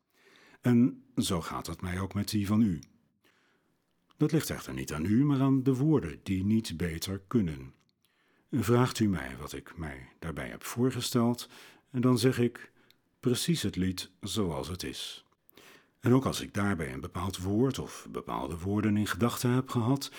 En 0.60 1.04
zo 1.16 1.40
gaat 1.40 1.66
het 1.66 1.80
mij 1.80 2.00
ook 2.00 2.14
met 2.14 2.28
die 2.28 2.46
van 2.46 2.60
u. 2.60 2.80
Dat 4.16 4.32
ligt 4.32 4.50
echter 4.50 4.74
niet 4.74 4.92
aan 4.92 5.04
u, 5.04 5.24
maar 5.24 5.40
aan 5.40 5.62
de 5.62 5.74
woorden 5.74 6.20
die 6.22 6.44
niet 6.44 6.76
beter 6.76 7.20
kunnen. 7.26 7.74
Vraagt 8.50 8.98
u 8.98 9.08
mij 9.08 9.36
wat 9.40 9.52
ik 9.52 9.76
mij 9.76 10.08
daarbij 10.18 10.48
heb 10.48 10.64
voorgesteld, 10.64 11.48
en 11.90 12.00
dan 12.00 12.18
zeg 12.18 12.38
ik 12.38 12.72
precies 13.20 13.62
het 13.62 13.76
lied 13.76 14.10
zoals 14.20 14.68
het 14.68 14.82
is. 14.82 15.24
En 16.00 16.14
ook 16.14 16.24
als 16.24 16.40
ik 16.40 16.54
daarbij 16.54 16.92
een 16.92 17.00
bepaald 17.00 17.38
woord 17.38 17.78
of 17.78 18.06
bepaalde 18.10 18.58
woorden 18.58 18.96
in 18.96 19.06
gedachten 19.06 19.50
heb 19.50 19.68
gehad, 19.68 20.10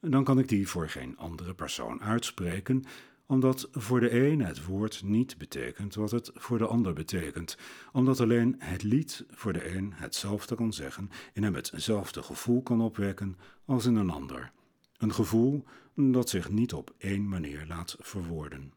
dan 0.00 0.24
kan 0.24 0.38
ik 0.38 0.48
die 0.48 0.68
voor 0.68 0.88
geen 0.88 1.16
andere 1.16 1.54
persoon 1.54 2.02
uitspreken, 2.02 2.84
omdat 3.28 3.68
voor 3.72 4.00
de 4.00 4.22
een 4.24 4.40
het 4.40 4.64
woord 4.64 5.02
niet 5.02 5.38
betekent 5.38 5.94
wat 5.94 6.10
het 6.10 6.30
voor 6.34 6.58
de 6.58 6.66
ander 6.66 6.92
betekent, 6.92 7.56
omdat 7.92 8.20
alleen 8.20 8.54
het 8.58 8.82
lied 8.82 9.24
voor 9.30 9.52
de 9.52 9.74
een 9.74 9.92
hetzelfde 9.94 10.54
kan 10.54 10.72
zeggen 10.72 11.10
en 11.34 11.42
hem 11.42 11.54
hetzelfde 11.54 12.22
gevoel 12.22 12.62
kan 12.62 12.80
opwekken 12.80 13.36
als 13.64 13.86
in 13.86 13.96
een 13.96 14.10
ander. 14.10 14.52
Een 14.96 15.12
gevoel 15.12 15.64
dat 15.94 16.28
zich 16.28 16.50
niet 16.50 16.72
op 16.72 16.94
één 16.98 17.28
manier 17.28 17.64
laat 17.68 17.96
verwoorden. 18.00 18.72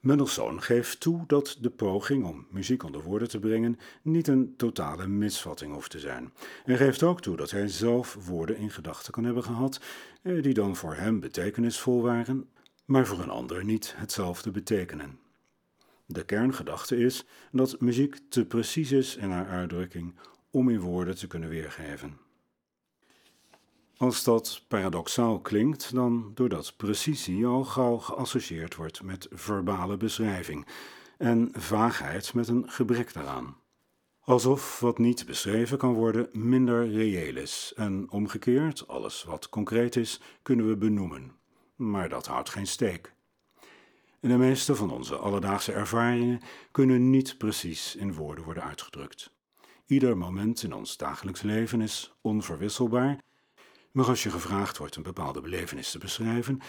Mendelssohn 0.00 0.62
geeft 0.62 1.00
toe 1.00 1.24
dat 1.26 1.56
de 1.60 1.70
poging 1.70 2.24
om 2.24 2.46
muziek 2.50 2.82
onder 2.82 3.02
woorden 3.02 3.28
te 3.28 3.38
brengen 3.38 3.78
niet 4.02 4.28
een 4.28 4.54
totale 4.56 5.06
misvatting 5.06 5.72
hoeft 5.72 5.90
te 5.90 5.98
zijn. 5.98 6.32
En 6.64 6.76
geeft 6.76 7.02
ook 7.02 7.20
toe 7.20 7.36
dat 7.36 7.50
hij 7.50 7.68
zelf 7.68 8.18
woorden 8.26 8.56
in 8.56 8.70
gedachten 8.70 9.12
kan 9.12 9.24
hebben 9.24 9.42
gehad, 9.42 9.80
eh, 10.22 10.42
die 10.42 10.54
dan 10.54 10.76
voor 10.76 10.94
hem 10.94 11.20
betekenisvol 11.20 12.02
waren, 12.02 12.48
maar 12.86 13.06
voor 13.06 13.18
een 13.18 13.30
ander 13.30 13.64
niet 13.64 13.94
hetzelfde 13.96 14.50
betekenen. 14.50 15.18
De 16.06 16.24
kerngedachte 16.24 16.96
is 16.96 17.24
dat 17.52 17.80
muziek 17.80 18.18
te 18.28 18.44
precies 18.44 18.92
is 18.92 19.16
in 19.16 19.30
haar 19.30 19.48
uitdrukking 19.48 20.14
om 20.50 20.68
in 20.68 20.80
woorden 20.80 21.16
te 21.16 21.26
kunnen 21.26 21.48
weergeven. 21.48 22.18
Als 23.96 24.24
dat 24.24 24.64
paradoxaal 24.68 25.40
klinkt, 25.40 25.94
dan 25.94 26.30
doordat 26.34 26.74
precisie 26.76 27.46
al 27.46 27.64
gauw 27.64 27.98
geassocieerd 27.98 28.74
wordt 28.74 29.02
met 29.02 29.26
verbale 29.30 29.96
beschrijving 29.96 30.66
en 31.18 31.48
vaagheid 31.52 32.34
met 32.34 32.48
een 32.48 32.70
gebrek 32.70 33.12
daaraan. 33.12 33.56
Alsof 34.20 34.80
wat 34.80 34.98
niet 34.98 35.26
beschreven 35.26 35.78
kan 35.78 35.94
worden 35.94 36.28
minder 36.32 36.88
reëel 36.90 37.36
is 37.36 37.72
en 37.76 38.10
omgekeerd, 38.10 38.88
alles 38.88 39.24
wat 39.24 39.48
concreet 39.48 39.96
is, 39.96 40.20
kunnen 40.42 40.68
we 40.68 40.76
benoemen. 40.76 41.35
Maar 41.76 42.08
dat 42.08 42.26
houdt 42.26 42.50
geen 42.50 42.66
steek. 42.66 43.12
De 44.20 44.36
meeste 44.36 44.74
van 44.74 44.90
onze 44.90 45.16
alledaagse 45.16 45.72
ervaringen 45.72 46.40
kunnen 46.70 47.10
niet 47.10 47.38
precies 47.38 47.96
in 47.96 48.12
woorden 48.12 48.44
worden 48.44 48.62
uitgedrukt. 48.62 49.34
Ieder 49.86 50.16
moment 50.16 50.62
in 50.62 50.72
ons 50.72 50.96
dagelijks 50.96 51.42
leven 51.42 51.80
is 51.80 52.14
onverwisselbaar 52.20 53.18
maar 53.96 54.08
als 54.08 54.22
je 54.22 54.30
gevraagd 54.30 54.78
wordt 54.78 54.96
een 54.96 55.02
bepaalde 55.02 55.40
belevenis 55.40 55.90
te 55.90 55.98
beschrijven, 55.98 56.60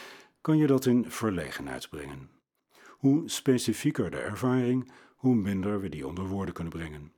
kan 0.42 0.58
je 0.58 0.68
dat 0.68 0.86
in 0.86 1.12
verlegenheid 1.12 1.90
brengen. 1.90 2.30
Hoe 2.88 3.30
specifieker 3.30 4.12
de 4.12 4.18
ervaring, 4.18 4.92
hoe 5.16 5.36
minder 5.36 5.82
we 5.82 5.90
die 5.90 6.08
onder 6.08 6.28
woorden 6.28 6.54
kunnen 6.54 6.74
brengen. 6.74 7.12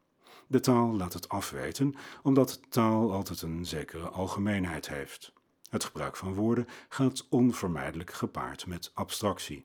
De 0.47 0.59
taal 0.59 0.95
laat 0.95 1.13
het 1.13 1.29
afweten, 1.29 1.95
omdat 2.23 2.61
taal 2.69 3.11
altijd 3.11 3.41
een 3.41 3.65
zekere 3.65 4.07
algemeenheid 4.07 4.89
heeft. 4.89 5.33
Het 5.69 5.83
gebruik 5.83 6.15
van 6.15 6.33
woorden 6.33 6.67
gaat 6.89 7.27
onvermijdelijk 7.29 8.13
gepaard 8.13 8.65
met 8.67 8.91
abstractie. 8.93 9.63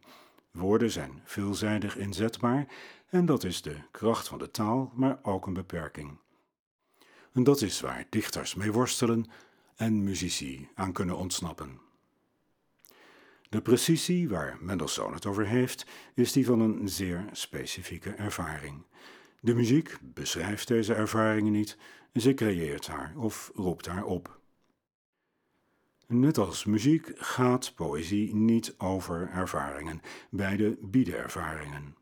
Woorden 0.51 0.90
zijn 0.90 1.21
veelzijdig 1.25 1.97
inzetbaar 1.97 2.67
en 3.09 3.27
dat 3.27 3.45
is 3.45 3.62
de 3.62 3.77
kracht 3.90 4.29
van 4.29 4.38
de 4.38 4.51
taal, 4.51 4.93
maar 4.95 5.19
ook 5.23 5.47
een 5.47 5.53
beperking. 5.55 6.19
En 7.33 7.45
dat 7.45 7.62
is 7.62 7.81
waar 7.81 8.07
dichters 8.11 8.55
mee 8.55 8.73
worstelen 8.73 9.27
en 9.77 10.05
muzici 10.05 10.69
aan 10.75 10.93
kunnen 10.93 11.17
ontsnappen. 11.17 11.81
De 13.49 13.61
precisie 13.61 14.29
waar 14.29 14.57
Mendelssohn 14.61 15.14
het 15.14 15.27
over 15.27 15.47
heeft, 15.47 15.87
is 16.14 16.33
die 16.33 16.47
van 16.47 16.61
een 16.61 16.88
zeer 16.88 17.25
specifieke 17.33 18.11
ervaring. 18.11 18.83
De 19.40 19.55
muziek 19.55 19.99
beschrijft 20.03 20.69
deze 20.69 20.95
ervaringen 20.95 21.53
niet, 21.53 21.77
ze 22.14 22.35
creëert 22.35 22.87
haar 22.87 23.12
of 23.17 23.51
roept 23.55 23.87
haar 23.87 24.05
op. 24.05 24.40
Net 26.07 26.38
als 26.38 26.64
muziek 26.64 27.12
gaat 27.14 27.73
poëzie 27.75 28.35
niet 28.35 28.75
over 28.79 29.29
ervaringen, 29.29 30.01
beide 30.31 30.79
bieden 30.81 31.19
ervaringen. 31.19 31.97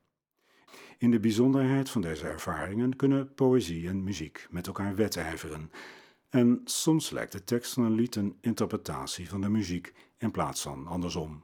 In 0.98 1.10
de 1.10 1.20
bijzonderheid 1.20 1.90
van 1.90 2.00
deze 2.00 2.26
ervaringen 2.28 2.96
kunnen 2.96 3.34
poëzie 3.34 3.88
en 3.88 4.04
muziek 4.04 4.46
met 4.50 4.66
elkaar 4.66 4.94
wedijveren 4.94 5.70
en 6.32 6.60
soms 6.64 7.10
lijkt 7.10 7.32
de 7.32 7.44
tekst 7.44 7.72
van 7.72 7.84
een 7.84 7.94
lied 7.94 8.16
een 8.16 8.36
interpretatie 8.40 9.28
van 9.28 9.40
de 9.40 9.48
muziek 9.48 9.92
in 10.18 10.30
plaats 10.30 10.62
van 10.62 10.86
andersom. 10.86 11.42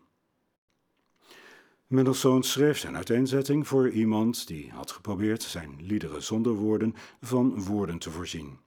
Mendelssohn 1.87 2.43
schreef 2.43 2.79
zijn 2.79 2.97
uiteenzetting 2.97 3.69
voor 3.69 3.91
iemand 3.91 4.47
die 4.47 4.71
had 4.71 4.91
geprobeerd 4.91 5.43
zijn 5.43 5.77
liederen 5.81 6.23
zonder 6.23 6.55
woorden 6.55 6.95
van 7.21 7.63
woorden 7.63 7.99
te 7.99 8.11
voorzien. 8.11 8.59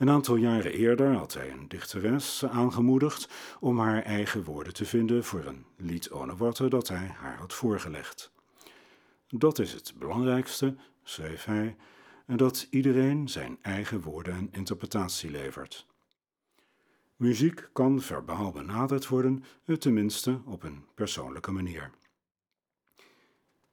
Een 0.00 0.10
aantal 0.10 0.36
jaren 0.36 0.72
eerder 0.72 1.14
had 1.14 1.34
hij 1.34 1.50
een 1.50 1.68
dichteres 1.68 2.44
aangemoedigd 2.44 3.28
om 3.60 3.78
haar 3.78 4.02
eigen 4.02 4.44
woorden 4.44 4.72
te 4.72 4.84
vinden 4.84 5.24
voor 5.24 5.44
een 5.44 5.64
lied 5.76 6.10
ohne 6.10 6.36
worten 6.36 6.70
dat 6.70 6.88
hij 6.88 7.06
haar 7.06 7.36
had 7.36 7.52
voorgelegd. 7.52 8.32
Dat 9.28 9.58
is 9.58 9.72
het 9.72 9.94
belangrijkste, 9.98 10.76
schreef 11.02 11.44
hij, 11.44 11.76
dat 12.26 12.66
iedereen 12.70 13.28
zijn 13.28 13.58
eigen 13.62 14.00
woorden 14.00 14.34
en 14.34 14.48
interpretatie 14.52 15.30
levert. 15.30 15.86
Muziek 17.16 17.68
kan 17.72 18.00
verbaal 18.00 18.52
benaderd 18.52 19.08
worden, 19.08 19.44
tenminste 19.78 20.40
op 20.44 20.62
een 20.62 20.84
persoonlijke 20.94 21.50
manier. 21.50 21.90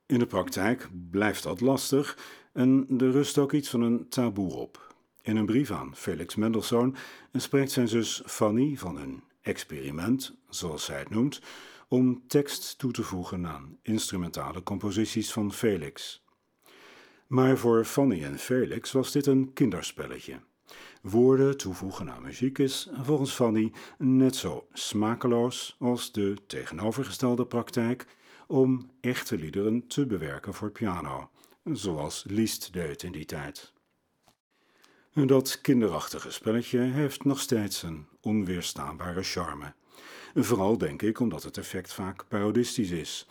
In 0.06 0.20
de 0.20 0.28
praktijk 0.28 0.90
blijft 1.12 1.44
dat 1.44 1.62
lastig 1.62 2.18
en 2.54 2.88
er 2.98 3.12
rust 3.12 3.38
ook 3.38 3.54
iets 3.54 3.70
van 3.70 3.82
een 3.82 4.10
taboe 4.10 4.54
op. 4.54 4.87
In 5.28 5.38
een 5.38 5.46
brief 5.46 5.72
aan 5.72 5.96
Felix 5.96 6.36
Mendelssohn 6.36 6.96
spreekt 7.34 7.72
zijn 7.72 7.88
zus 7.88 8.22
Fanny 8.26 8.76
van 8.78 8.98
een 8.98 9.24
experiment, 9.42 10.36
zoals 10.50 10.86
zij 10.86 11.00
het 11.00 11.10
noemt, 11.10 11.42
om 11.88 12.28
tekst 12.28 12.78
toe 12.78 12.92
te 12.92 13.04
voegen 13.04 13.48
aan 13.48 13.78
instrumentale 13.82 14.64
composities 14.64 15.32
van 15.32 15.54
Felix. 15.54 16.24
Maar 17.28 17.58
voor 17.58 17.86
Fanny 17.86 18.24
en 18.24 18.40
Felix 18.40 18.92
was 18.92 19.12
dit 19.12 19.26
een 19.26 19.54
kinderspelletje. 19.54 20.40
Woorden 21.02 21.58
toevoegen 21.58 22.12
aan 22.12 22.24
muziek 22.24 22.58
is 22.58 22.90
volgens 23.02 23.32
Fanny 23.34 23.72
net 23.98 24.36
zo 24.36 24.68
smakeloos 24.74 25.76
als 25.80 26.12
de 26.12 26.38
tegenovergestelde 26.48 27.46
praktijk 27.46 28.06
om 28.48 28.90
echte 29.02 29.38
liederen 29.38 29.88
te 29.88 30.06
bewerken 30.06 30.54
voor 30.54 30.72
piano, 30.72 31.30
zoals 31.64 32.24
Liszt 32.28 32.74
deed 32.74 33.04
in 33.04 33.12
die 33.12 33.26
tijd. 33.26 33.76
Dat 35.26 35.62
kinderachtige 35.62 36.32
spelletje 36.32 36.80
heeft 36.80 37.24
nog 37.24 37.40
steeds 37.40 37.84
een 37.84 38.08
onweerstaanbare 38.22 39.24
charme. 39.24 39.74
Vooral 40.36 40.78
denk 40.78 41.02
ik 41.02 41.20
omdat 41.20 41.44
het 41.44 41.58
effect 41.58 41.94
vaak 41.94 42.28
parodistisch 42.28 42.90
is. 42.90 43.28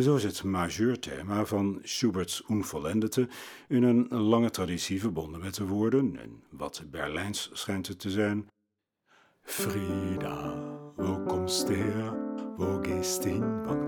Zo 0.00 0.16
is 0.16 0.24
het 0.24 0.44
majeurthema 0.44 1.44
van 1.44 1.78
Schubert's 1.82 2.44
Unvollendete 2.48 3.28
in 3.68 3.82
een 3.82 4.08
lange 4.08 4.50
traditie 4.50 5.00
verbonden 5.00 5.40
met 5.40 5.54
de 5.54 5.66
woorden, 5.66 6.16
en 6.20 6.42
wat 6.50 6.82
Berlijns 6.90 7.50
schijnt 7.52 7.86
het 7.86 7.98
te 7.98 8.10
zijn. 8.10 8.48
Frida, 9.42 10.54
wo 10.96 11.22
komst 11.26 11.68
her? 11.68 12.14
Wo 12.56 12.78
gehst 12.82 13.24
hin? 13.24 13.64
Wann? 13.64 13.82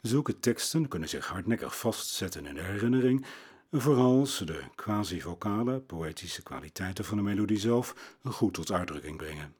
Zulke 0.00 0.40
teksten 0.40 0.88
kunnen 0.88 1.08
zich 1.08 1.26
hardnekkig 1.26 1.78
vastzetten 1.78 2.46
in 2.46 2.54
de 2.54 2.62
herinnering, 2.62 3.26
vooral 3.76 4.26
ze 4.26 4.44
de 4.44 4.62
quasi-vocale, 4.74 5.80
poëtische 5.80 6.42
kwaliteiten 6.42 7.04
van 7.04 7.16
de 7.16 7.22
melodie 7.22 7.58
zelf 7.58 8.16
goed 8.24 8.54
tot 8.54 8.72
uitdrukking 8.72 9.16
brengen. 9.16 9.54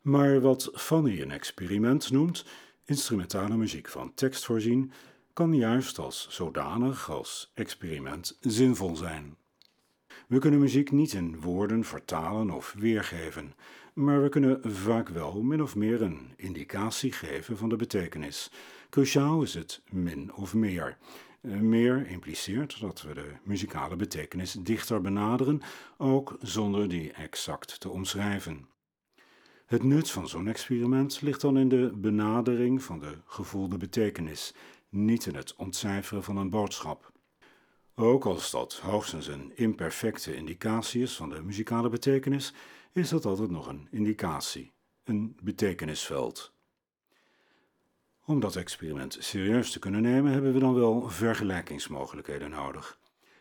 Maar 0.00 0.40
wat 0.40 0.70
Fanny 0.74 1.20
een 1.20 1.30
experiment 1.30 2.10
noemt, 2.10 2.44
instrumentale 2.84 3.56
muziek 3.56 3.88
van 3.88 4.14
tekst 4.14 4.44
voorzien, 4.44 4.92
kan 5.32 5.54
juist 5.54 5.98
als 5.98 6.26
zodanig 6.30 7.10
als 7.10 7.50
experiment 7.54 8.36
zinvol 8.40 8.96
zijn. 8.96 9.36
We 10.28 10.38
kunnen 10.38 10.60
muziek 10.60 10.90
niet 10.90 11.12
in 11.12 11.40
woorden 11.40 11.84
vertalen 11.84 12.50
of 12.50 12.74
weergeven, 12.78 13.54
maar 13.94 14.22
we 14.22 14.28
kunnen 14.28 14.60
vaak 14.64 15.08
wel 15.08 15.42
min 15.42 15.62
of 15.62 15.76
meer 15.76 16.02
een 16.02 16.32
indicatie 16.36 17.12
geven 17.12 17.56
van 17.56 17.68
de 17.68 17.76
betekenis. 17.76 18.50
Cruciaal 18.90 19.42
is 19.42 19.54
het 19.54 19.82
min 19.90 20.34
of 20.34 20.54
meer. 20.54 20.98
Meer 21.46 22.06
impliceert 22.06 22.80
dat 22.80 23.02
we 23.02 23.14
de 23.14 23.32
muzikale 23.42 23.96
betekenis 23.96 24.52
dichter 24.52 25.00
benaderen, 25.00 25.60
ook 25.96 26.36
zonder 26.40 26.88
die 26.88 27.12
exact 27.12 27.80
te 27.80 27.88
omschrijven. 27.88 28.68
Het 29.66 29.82
nut 29.82 30.10
van 30.10 30.28
zo'n 30.28 30.48
experiment 30.48 31.20
ligt 31.20 31.40
dan 31.40 31.58
in 31.58 31.68
de 31.68 31.92
benadering 31.94 32.82
van 32.82 32.98
de 32.98 33.18
gevoelde 33.26 33.76
betekenis, 33.76 34.54
niet 34.88 35.26
in 35.26 35.34
het 35.34 35.54
ontcijferen 35.56 36.24
van 36.24 36.36
een 36.36 36.50
boodschap. 36.50 37.12
Ook 37.94 38.24
als 38.24 38.50
dat 38.50 38.78
hoogstens 38.78 39.26
een 39.26 39.56
imperfecte 39.56 40.36
indicatie 40.36 41.02
is 41.02 41.16
van 41.16 41.28
de 41.28 41.42
muzikale 41.42 41.88
betekenis, 41.88 42.52
is 42.92 43.08
dat 43.08 43.24
altijd 43.24 43.50
nog 43.50 43.66
een 43.66 43.88
indicatie, 43.90 44.72
een 45.04 45.36
betekenisveld. 45.42 46.53
Om 48.26 48.40
dat 48.40 48.56
experiment 48.56 49.16
serieus 49.20 49.70
te 49.70 49.78
kunnen 49.78 50.02
nemen, 50.02 50.32
hebben 50.32 50.52
we 50.52 50.58
dan 50.58 50.74
wel 50.74 51.08
vergelijkingsmogelijkheden 51.08 52.50
nodig. 52.50 52.98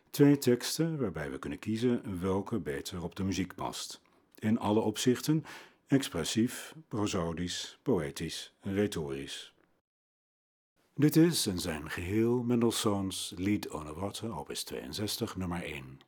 Twee 0.10 0.38
teksten 0.38 1.00
waarbij 1.00 1.32
we 1.32 1.40
kunnen 1.40 1.60
kiezen 1.60 2.20
welke 2.22 2.60
beter 2.60 3.04
op 3.04 3.16
de 3.16 3.24
muziek 3.24 3.56
past. 3.56 4.02
In 4.36 4.60
alle 4.60 4.80
opzichten 4.80 5.46
expressief, 5.88 6.76
prosodisch, 6.88 7.80
poëtisch 7.82 8.54
retorisch. 8.62 9.54
Dit 10.96 11.16
is 11.16 11.48
in 11.48 11.60
zijn 11.60 11.90
geheel 11.90 12.44
Mendelssohns 12.44 13.34
Lied 13.36 13.70
ohne 13.70 13.94
Worte, 13.94 14.30
opus 14.30 14.64
62, 14.64 15.36
nummer 15.36 15.64
1. 15.64 16.00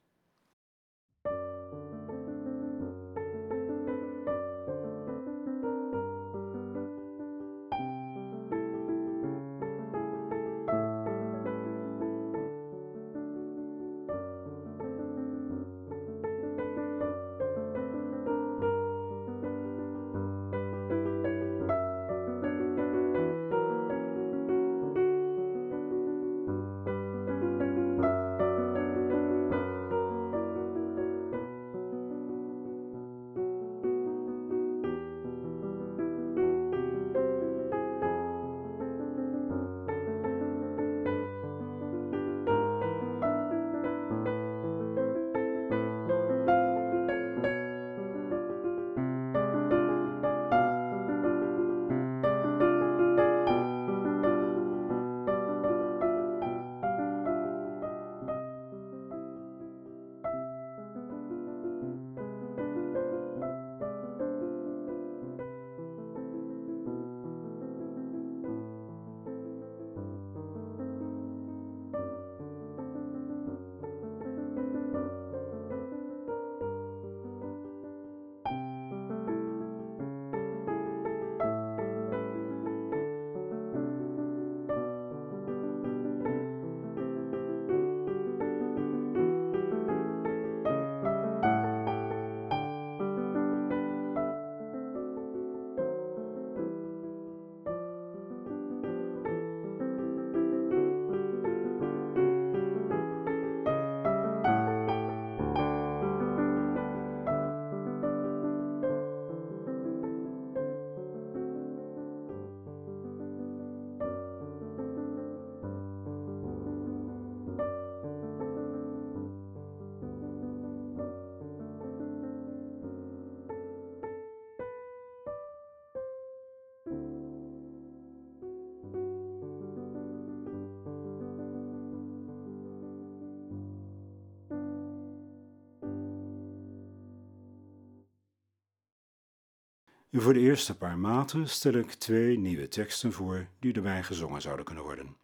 Voor 140.18 140.34
de 140.34 140.40
eerste 140.40 140.78
paar 140.78 140.98
maten 140.98 141.50
stel 141.50 141.74
ik 141.74 141.94
twee 141.94 142.38
nieuwe 142.38 142.68
teksten 142.68 143.14
voor 143.14 143.48
die 143.60 143.74
erbij 143.74 144.04
gezongen 144.04 144.42
zouden 144.42 144.66
kunnen 144.66 144.84
worden. 144.84 145.16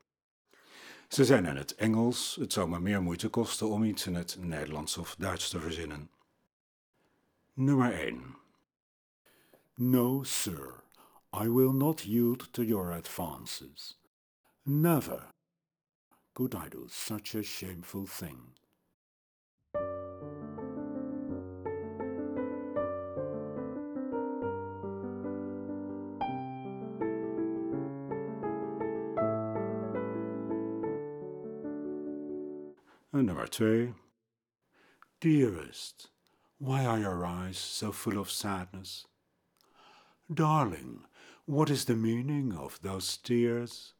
Ze 1.07 1.25
zijn 1.25 1.45
in 1.45 1.55
het 1.55 1.75
Engels, 1.75 2.35
het 2.39 2.53
zou 2.53 2.69
me 2.69 2.79
meer 2.79 3.01
moeite 3.01 3.29
kosten 3.29 3.69
om 3.69 3.83
iets 3.83 4.05
in 4.05 4.15
het 4.15 4.37
Nederlands 4.39 4.97
of 4.97 5.15
Duits 5.15 5.49
te 5.49 5.59
verzinnen. 5.59 6.09
Nummer 7.53 7.93
1 7.93 8.35
No, 9.75 10.23
sir, 10.23 10.83
I 11.43 11.49
will 11.49 11.73
not 11.73 12.01
yield 12.01 12.53
to 12.53 12.63
your 12.63 12.93
advances. 12.93 13.99
Never 14.61 15.27
could 16.33 16.53
I 16.53 16.69
do 16.69 16.85
such 16.87 17.35
a 17.35 17.41
shameful 17.41 18.05
thing. 18.05 18.37
Nummer 33.31 33.47
2. 33.47 33.93
Dearest, 35.21 36.09
why 36.57 36.85
are 36.85 36.99
your 36.99 37.25
eyes 37.25 37.57
so 37.57 37.93
full 37.93 38.17
of 38.17 38.29
sadness? 38.29 39.07
Darling, 40.33 41.05
what 41.45 41.69
is 41.69 41.85
the 41.85 41.95
meaning 41.95 42.53
of 42.57 42.79
those 42.81 43.17
tears? 43.21 43.95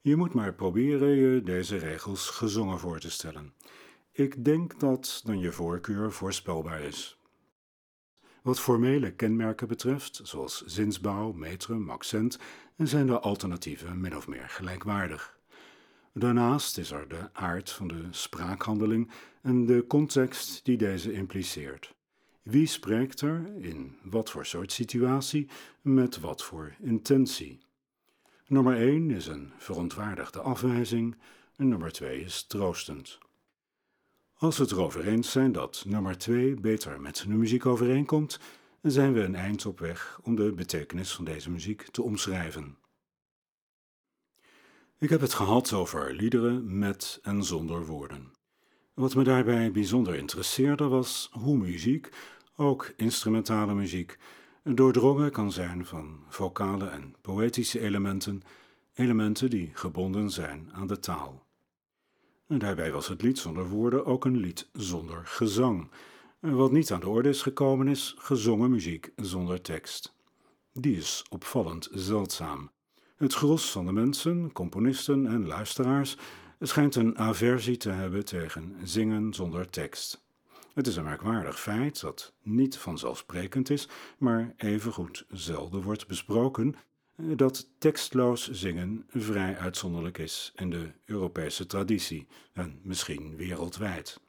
Je 0.00 0.16
moet 0.16 0.34
maar 0.34 0.54
proberen 0.54 1.08
je 1.08 1.42
deze 1.42 1.76
regels 1.76 2.28
gezongen 2.28 2.78
voor 2.78 3.00
te 3.00 3.10
stellen. 3.10 3.54
Ik 4.12 4.44
denk 4.44 4.80
dat 4.80 5.20
dan 5.24 5.38
je 5.38 5.52
voorkeur 5.52 6.12
voorspelbaar 6.12 6.80
is. 6.80 7.18
Wat 8.42 8.60
formele 8.60 9.12
kenmerken 9.12 9.68
betreft, 9.68 10.20
zoals 10.22 10.62
zinsbouw, 10.64 11.32
metrum, 11.32 11.90
accent, 11.90 12.38
zijn 12.76 13.06
de 13.06 13.20
alternatieven 13.20 14.00
min 14.00 14.16
of 14.16 14.28
meer 14.28 14.48
gelijkwaardig. 14.48 15.39
Daarnaast 16.12 16.78
is 16.78 16.90
er 16.90 17.08
de 17.08 17.28
aard 17.32 17.70
van 17.70 17.88
de 17.88 18.04
spraakhandeling 18.10 19.10
en 19.42 19.66
de 19.66 19.84
context 19.86 20.64
die 20.64 20.76
deze 20.76 21.12
impliceert. 21.12 21.94
Wie 22.42 22.66
spreekt 22.66 23.20
er, 23.20 23.50
in 23.58 23.96
wat 24.02 24.30
voor 24.30 24.46
soort 24.46 24.72
situatie, 24.72 25.48
met 25.80 26.20
wat 26.20 26.44
voor 26.44 26.74
intentie? 26.80 27.58
Nummer 28.46 28.76
1 28.76 29.10
is 29.10 29.26
een 29.26 29.52
verontwaardigde 29.56 30.40
afwijzing 30.40 31.16
en 31.56 31.68
nummer 31.68 31.92
2 31.92 32.20
is 32.20 32.46
troostend. 32.46 33.18
Als 34.34 34.56
we 34.56 34.62
het 34.62 34.72
erover 34.72 35.06
eens 35.06 35.30
zijn 35.30 35.52
dat 35.52 35.84
nummer 35.86 36.18
2 36.18 36.54
beter 36.54 37.00
met 37.00 37.16
de 37.16 37.28
muziek 37.28 37.66
overeenkomt, 37.66 38.40
zijn 38.82 39.12
we 39.12 39.20
een 39.20 39.34
eind 39.34 39.66
op 39.66 39.78
weg 39.78 40.20
om 40.22 40.36
de 40.36 40.52
betekenis 40.52 41.12
van 41.12 41.24
deze 41.24 41.50
muziek 41.50 41.82
te 41.82 42.02
omschrijven. 42.02 42.76
Ik 45.00 45.10
heb 45.10 45.20
het 45.20 45.34
gehad 45.34 45.72
over 45.72 46.14
liederen 46.14 46.78
met 46.78 47.18
en 47.22 47.44
zonder 47.44 47.86
woorden. 47.86 48.32
Wat 48.94 49.14
me 49.14 49.24
daarbij 49.24 49.70
bijzonder 49.72 50.14
interesseerde 50.14 50.88
was 50.88 51.30
hoe 51.32 51.56
muziek, 51.56 52.08
ook 52.56 52.92
instrumentale 52.96 53.74
muziek, 53.74 54.18
doordrongen 54.62 55.30
kan 55.30 55.52
zijn 55.52 55.86
van 55.86 56.24
vocale 56.28 56.86
en 56.86 57.14
poëtische 57.20 57.80
elementen, 57.80 58.42
elementen 58.94 59.50
die 59.50 59.70
gebonden 59.74 60.30
zijn 60.30 60.70
aan 60.72 60.86
de 60.86 60.98
taal. 60.98 61.46
En 62.46 62.58
daarbij 62.58 62.92
was 62.92 63.08
het 63.08 63.22
lied 63.22 63.38
zonder 63.38 63.68
woorden 63.68 64.06
ook 64.06 64.24
een 64.24 64.36
lied 64.36 64.68
zonder 64.72 65.26
gezang. 65.26 65.90
Wat 66.40 66.72
niet 66.72 66.92
aan 66.92 67.00
de 67.00 67.08
orde 67.08 67.28
is 67.28 67.42
gekomen 67.42 67.88
is 67.88 68.14
gezongen 68.18 68.70
muziek 68.70 69.12
zonder 69.16 69.60
tekst. 69.60 70.14
Die 70.72 70.96
is 70.96 71.24
opvallend 71.28 71.88
zeldzaam. 71.92 72.70
Het 73.20 73.34
gros 73.34 73.70
van 73.70 73.86
de 73.86 73.92
mensen, 73.92 74.52
componisten 74.52 75.26
en 75.26 75.46
luisteraars 75.46 76.16
schijnt 76.60 76.94
een 76.94 77.18
aversie 77.18 77.76
te 77.76 77.90
hebben 77.90 78.24
tegen 78.24 78.76
zingen 78.82 79.34
zonder 79.34 79.70
tekst. 79.70 80.24
Het 80.74 80.86
is 80.86 80.96
een 80.96 81.04
merkwaardig 81.04 81.60
feit 81.60 82.00
dat 82.00 82.32
niet 82.42 82.76
vanzelfsprekend 82.76 83.70
is, 83.70 83.88
maar 84.18 84.54
evengoed 84.56 85.24
zelden 85.30 85.82
wordt 85.82 86.06
besproken, 86.06 86.74
dat 87.16 87.68
tekstloos 87.78 88.50
zingen 88.50 89.04
vrij 89.08 89.56
uitzonderlijk 89.58 90.18
is 90.18 90.52
in 90.56 90.70
de 90.70 90.92
Europese 91.04 91.66
traditie 91.66 92.26
en 92.52 92.80
misschien 92.82 93.36
wereldwijd. 93.36 94.20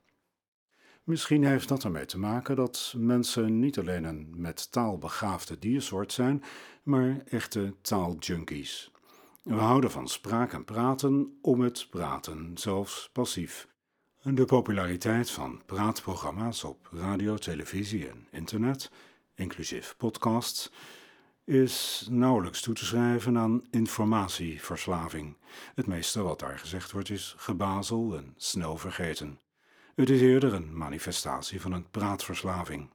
Misschien 1.04 1.46
heeft 1.46 1.68
dat 1.68 1.84
ermee 1.84 2.06
te 2.06 2.20
maken 2.20 2.56
dat 2.56 2.94
mensen 2.98 3.60
niet 3.60 3.80
alleen 3.80 4.04
een 4.04 4.34
met 4.36 4.72
taal 4.72 4.98
begaafde 4.98 5.60
diersoort 5.60 6.12
zijn, 6.12 6.44
maar 6.84 7.22
echte 7.30 7.76
taaljunkies. 7.82 8.92
We 9.44 9.54
houden 9.54 9.92
van 9.92 10.08
spraak 10.08 10.54
en 10.54 10.66
praten 10.66 11.38
om 11.42 11.62
het 11.62 11.88
praten, 11.90 12.52
zelfs 12.58 13.10
passief. 13.14 13.68
De 14.24 14.46
populariteit 14.46 15.30
van 15.30 15.62
praatprogramma's 15.66 16.64
op 16.64 16.90
radio, 16.92 17.38
televisie 17.38 18.10
en 18.10 18.28
internet, 18.32 18.92
inclusief 19.36 19.96
podcasts, 19.98 20.72
is 21.44 22.08
nauwelijks 22.10 22.62
toe 22.62 22.74
te 22.74 22.86
schrijven 22.86 23.38
aan 23.38 23.64
informatieverslaving. 23.70 25.38
Het 25.76 25.88
meeste 25.88 26.22
wat 26.22 26.40
daar 26.40 26.60
gezegd 26.60 26.92
wordt 26.92 27.10
is 27.10 27.34
gebazel 27.38 28.18
en 28.18 28.34
snel 28.38 28.78
vergeten. 28.78 29.40
Het 29.96 30.10
is 30.10 30.22
eerder 30.22 30.54
een 30.54 30.78
manifestatie 30.78 31.62
van 31.62 31.72
een 31.72 31.90
praatverslaving. 31.90 32.90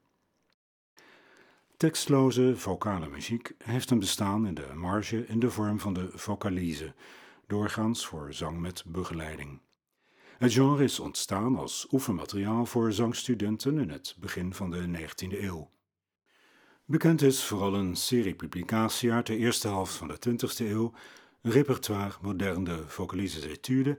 Tekstloze 1.77 2.57
vocale 2.57 3.09
muziek 3.09 3.53
heeft 3.65 3.91
een 3.91 3.99
bestaan 3.99 4.47
in 4.47 4.55
de 4.55 4.73
marge 4.75 5.27
in 5.27 5.39
de 5.39 5.51
vorm 5.51 5.81
van 5.81 5.93
de 5.93 6.09
vocalise, 6.15 6.95
doorgaans 7.47 8.07
voor 8.07 8.33
zang 8.35 8.61
met 8.61 8.85
begeleiding. 8.87 9.61
Het 10.39 10.53
genre 10.53 10.85
is 10.85 11.01
ontstaan 11.01 11.57
als 11.57 11.87
oefenmateriaal 11.91 12.67
voor 12.67 12.93
zangstudenten 12.93 13.79
in 13.79 13.91
het 13.91 14.17
begin 14.21 14.55
van 14.55 14.71
de 14.71 14.87
19e 14.87 15.43
eeuw. 15.43 15.71
Bekend 16.85 17.23
is 17.23 17.45
vooral 17.45 17.75
een 17.75 17.97
serie 17.97 18.35
publicatie 18.35 19.13
uit 19.13 19.27
de 19.27 19.37
eerste 19.37 19.69
helft 19.69 19.95
van 19.95 20.09
de 20.09 20.19
20e 20.29 20.67
eeuw, 20.67 20.93
repertoire 21.43 22.15
moderne 22.21 22.83
vocalises 22.87 23.45
etudes, 23.45 23.97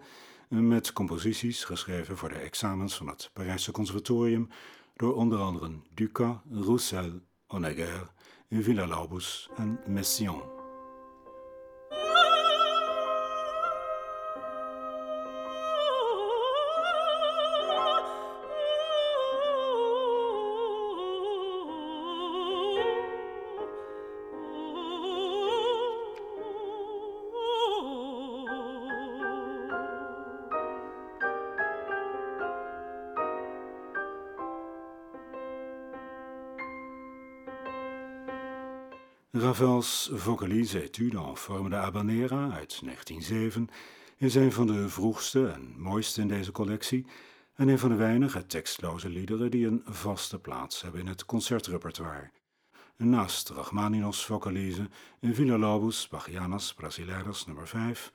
met 0.47 0.93
composities 0.93 1.63
geschreven 1.63 2.17
voor 2.17 2.29
de 2.29 2.39
examens 2.39 2.95
van 2.95 3.07
het 3.07 3.29
Parijse 3.33 3.71
Conservatorium 3.71 4.47
door 4.95 5.15
onder 5.15 5.39
andere 5.39 5.71
Ducas, 5.93 6.37
Roussel, 6.51 7.21
Honegger, 7.49 8.09
Villa-Lobos 8.51 9.49
en 9.57 9.79
Messiaen. 9.87 10.56
Ravel's 39.39 40.09
vocalise 40.13 40.81
étude 40.81 41.17
en 41.17 41.37
forme 41.37 41.69
de 41.69 41.75
habanera 41.75 42.51
uit 42.51 42.79
1907 42.83 43.69
is 44.17 44.35
een 44.35 44.51
van 44.51 44.67
de 44.67 44.89
vroegste 44.89 45.47
en 45.47 45.73
mooiste 45.77 46.21
in 46.21 46.27
deze 46.27 46.51
collectie 46.51 47.05
en 47.55 47.67
een 47.67 47.79
van 47.79 47.89
de 47.89 47.95
weinige 47.95 48.45
tekstloze 48.45 49.09
liederen 49.09 49.51
die 49.51 49.67
een 49.67 49.81
vaste 49.85 50.39
plaats 50.39 50.81
hebben 50.81 51.01
in 51.01 51.07
het 51.07 51.25
concertrepertoire. 51.25 52.29
Naast 52.95 53.49
Rachmaninoff's 53.49 54.25
vocalise 54.25 54.89
Villa-Lobos 55.21 56.07
Bachianas 56.07 56.73
Brasileiras 56.73 57.45
nummer 57.45 57.67
5 57.67 58.11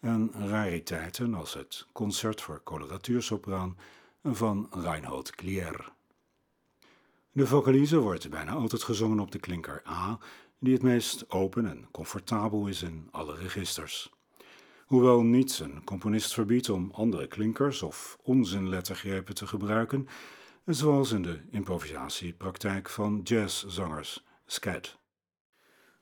en 0.00 0.32
rariteiten 0.48 1.34
als 1.34 1.54
het 1.54 1.86
concert 1.92 2.40
voor 2.40 2.60
coloratuursopraan 2.64 3.76
van 4.22 4.68
Reinhold 4.70 5.30
Klier. 5.30 5.94
De 7.32 7.46
vocalise 7.46 7.98
wordt 7.98 8.30
bijna 8.30 8.52
altijd 8.52 8.82
gezongen 8.82 9.20
op 9.20 9.30
de 9.30 9.38
klinker 9.38 9.82
A 9.88 10.18
die 10.58 10.72
het 10.72 10.82
meest 10.82 11.30
open 11.30 11.66
en 11.66 11.88
comfortabel 11.90 12.66
is 12.66 12.82
in 12.82 13.08
alle 13.10 13.34
registers. 13.34 14.14
Hoewel 14.86 15.22
niets 15.22 15.60
een 15.60 15.84
componist 15.84 16.34
verbiedt 16.34 16.68
om 16.68 16.90
andere 16.92 17.26
klinkers 17.26 17.82
of 17.82 18.18
onzinlettergrepen 18.22 19.34
te 19.34 19.46
gebruiken, 19.46 20.08
zoals 20.64 21.12
in 21.12 21.22
de 21.22 21.40
improvisatiepraktijk 21.50 22.88
van 22.88 23.20
jazzzangers, 23.24 24.24
scat. 24.46 24.98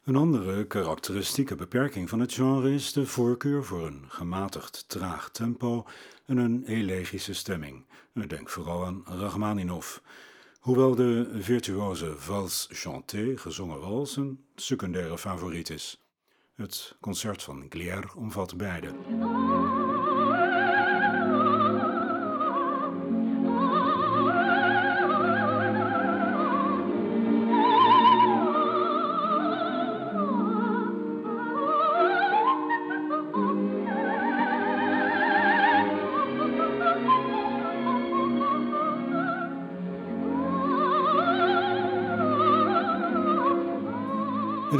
Een 0.04 0.16
andere 0.16 0.66
karakteristieke 0.66 1.54
beperking 1.54 2.08
van 2.08 2.20
het 2.20 2.32
genre 2.32 2.74
is 2.74 2.92
de 2.92 3.06
voorkeur 3.06 3.64
voor 3.64 3.86
een 3.86 4.04
gematigd 4.08 4.88
traag 4.88 5.30
tempo 5.30 5.86
en 6.26 6.36
een 6.36 6.64
elegische 6.64 7.34
stemming. 7.34 7.86
Denk 8.26 8.48
vooral 8.48 8.84
aan 8.84 9.02
Rachmaninoff, 9.06 10.02
Hoewel 10.64 10.94
de 10.94 11.28
virtuose 11.32 12.14
vals 12.16 12.68
chanté, 12.70 13.36
gezongen 13.36 13.80
wals, 13.80 14.16
een 14.16 14.44
secundaire 14.54 15.18
favoriet 15.18 15.70
is. 15.70 16.00
Het 16.54 16.96
concert 17.00 17.42
van 17.42 17.66
Glier 17.68 18.12
omvat 18.16 18.56
beide. 18.56 18.88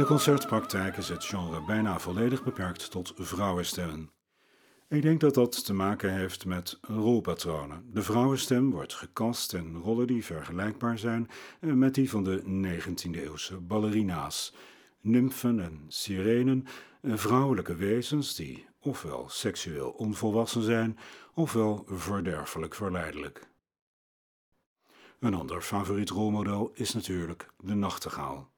De 0.05 0.11
concertpraktijk 0.11 0.97
is 0.97 1.09
het 1.09 1.25
genre 1.25 1.61
bijna 1.61 1.99
volledig 1.99 2.43
beperkt 2.43 2.91
tot 2.91 3.13
vrouwenstemmen. 3.15 4.11
Ik 4.89 5.01
denk 5.01 5.19
dat 5.19 5.33
dat 5.33 5.65
te 5.65 5.73
maken 5.73 6.13
heeft 6.13 6.45
met 6.45 6.79
rolpatronen. 6.81 7.89
De 7.91 8.01
vrouwenstem 8.01 8.71
wordt 8.71 8.93
gekast 8.93 9.53
in 9.53 9.75
rollen 9.75 10.07
die 10.07 10.25
vergelijkbaar 10.25 10.97
zijn 10.97 11.29
eh, 11.59 11.71
met 11.71 11.95
die 11.95 12.09
van 12.09 12.23
de 12.23 12.41
19e-eeuwse 12.41 13.59
ballerina's. 13.61 14.53
Nymfen 15.01 15.59
en 15.59 15.85
sirenen, 15.87 16.65
eh, 17.01 17.15
vrouwelijke 17.15 17.75
wezens 17.75 18.35
die 18.35 18.65
ofwel 18.79 19.29
seksueel 19.29 19.89
onvolwassen 19.89 20.61
zijn, 20.61 20.97
ofwel 21.33 21.83
verderfelijk 21.87 22.75
verleidelijk. 22.75 23.47
Een 25.19 25.33
ander 25.33 25.61
favoriet 25.61 26.09
rolmodel 26.09 26.71
is 26.73 26.93
natuurlijk 26.93 27.49
de 27.57 27.75
nachtegaal. 27.75 28.53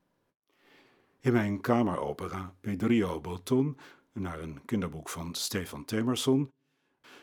In 1.28 1.34
mijn 1.34 1.62
kameropera 1.62 2.56
Pedrio 2.60 3.22
Boton, 3.22 3.78
naar 4.14 4.40
een 4.40 4.62
kinderboek 4.66 5.10
van 5.10 5.36
Stefan 5.36 5.86
Temerson, 5.86 6.52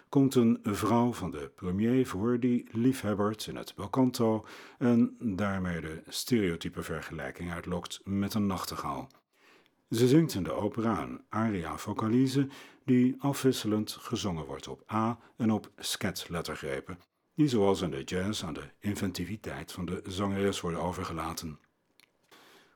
komt 0.08 0.34
een 0.34 0.58
vrouw 0.62 1.12
van 1.12 1.30
de 1.30 1.50
premier 1.54 2.06
voor 2.06 2.40
die 2.40 2.68
liefhebbert 2.70 3.46
in 3.46 3.56
het 3.56 3.74
belcanto 3.74 4.46
en 4.78 5.16
daarmee 5.20 5.80
de 5.80 6.02
stereotype 6.08 6.82
vergelijking 6.82 7.52
uitlokt 7.52 8.00
met 8.04 8.34
een 8.34 8.46
nachtegaal. 8.46 9.08
Ze 9.90 10.08
zingt 10.08 10.34
in 10.34 10.42
de 10.42 10.52
opera 10.52 11.02
een 11.02 11.24
aria 11.28 11.76
vocalise 11.76 12.48
die 12.84 13.14
afwisselend 13.18 13.92
gezongen 13.92 14.44
wordt 14.44 14.68
op 14.68 14.92
A 14.92 15.18
en 15.36 15.50
op 15.50 15.70
sket-lettergrepen, 15.76 16.98
die 17.34 17.48
zoals 17.48 17.80
in 17.80 17.90
de 17.90 18.04
jazz 18.04 18.44
aan 18.44 18.54
de 18.54 18.70
inventiviteit 18.78 19.72
van 19.72 19.84
de 19.84 20.02
zangeres 20.06 20.60
worden 20.60 20.80
overgelaten. 20.80 21.58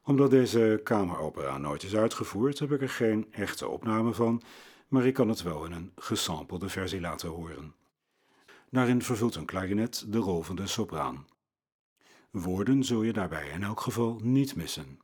Omdat 0.09 0.31
deze 0.31 0.81
kameropera 0.85 1.59
nooit 1.59 1.83
is 1.83 1.97
uitgevoerd, 1.97 2.59
heb 2.59 2.73
ik 2.73 2.81
er 2.81 2.89
geen 2.89 3.27
echte 3.31 3.69
opname 3.69 4.13
van, 4.13 4.43
maar 4.89 5.07
ik 5.07 5.15
kan 5.15 5.29
het 5.29 5.43
wel 5.43 5.65
in 5.65 5.73
een 5.73 5.93
gesampelde 5.97 6.69
versie 6.69 7.01
laten 7.01 7.29
horen. 7.29 7.75
Daarin 8.71 9.03
vervult 9.03 9.35
een 9.35 9.45
klarinet 9.45 10.05
de 10.09 10.19
rol 10.19 10.43
van 10.43 10.57
de 10.57 10.67
sopraan. 10.67 11.27
Woorden 12.31 12.85
zul 12.85 13.03
je 13.03 13.13
daarbij 13.13 13.49
in 13.49 13.63
elk 13.63 13.81
geval 13.81 14.19
niet 14.23 14.57
missen. 14.57 14.99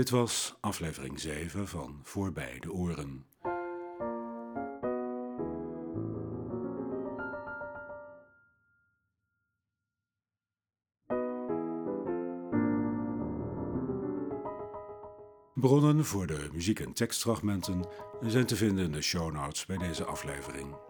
Dit 0.00 0.10
was 0.10 0.56
aflevering 0.60 1.20
7 1.20 1.68
van 1.68 2.00
Voorbij 2.02 2.58
de 2.60 2.72
Oren. 2.72 3.26
Bronnen 15.54 16.04
voor 16.04 16.26
de 16.26 16.48
muziek- 16.52 16.80
en 16.80 16.92
tekstfragmenten 16.92 17.84
zijn 18.20 18.46
te 18.46 18.56
vinden 18.56 18.84
in 18.84 18.92
de 18.92 19.02
show 19.02 19.32
notes 19.32 19.66
bij 19.66 19.78
deze 19.78 20.04
aflevering. 20.04 20.89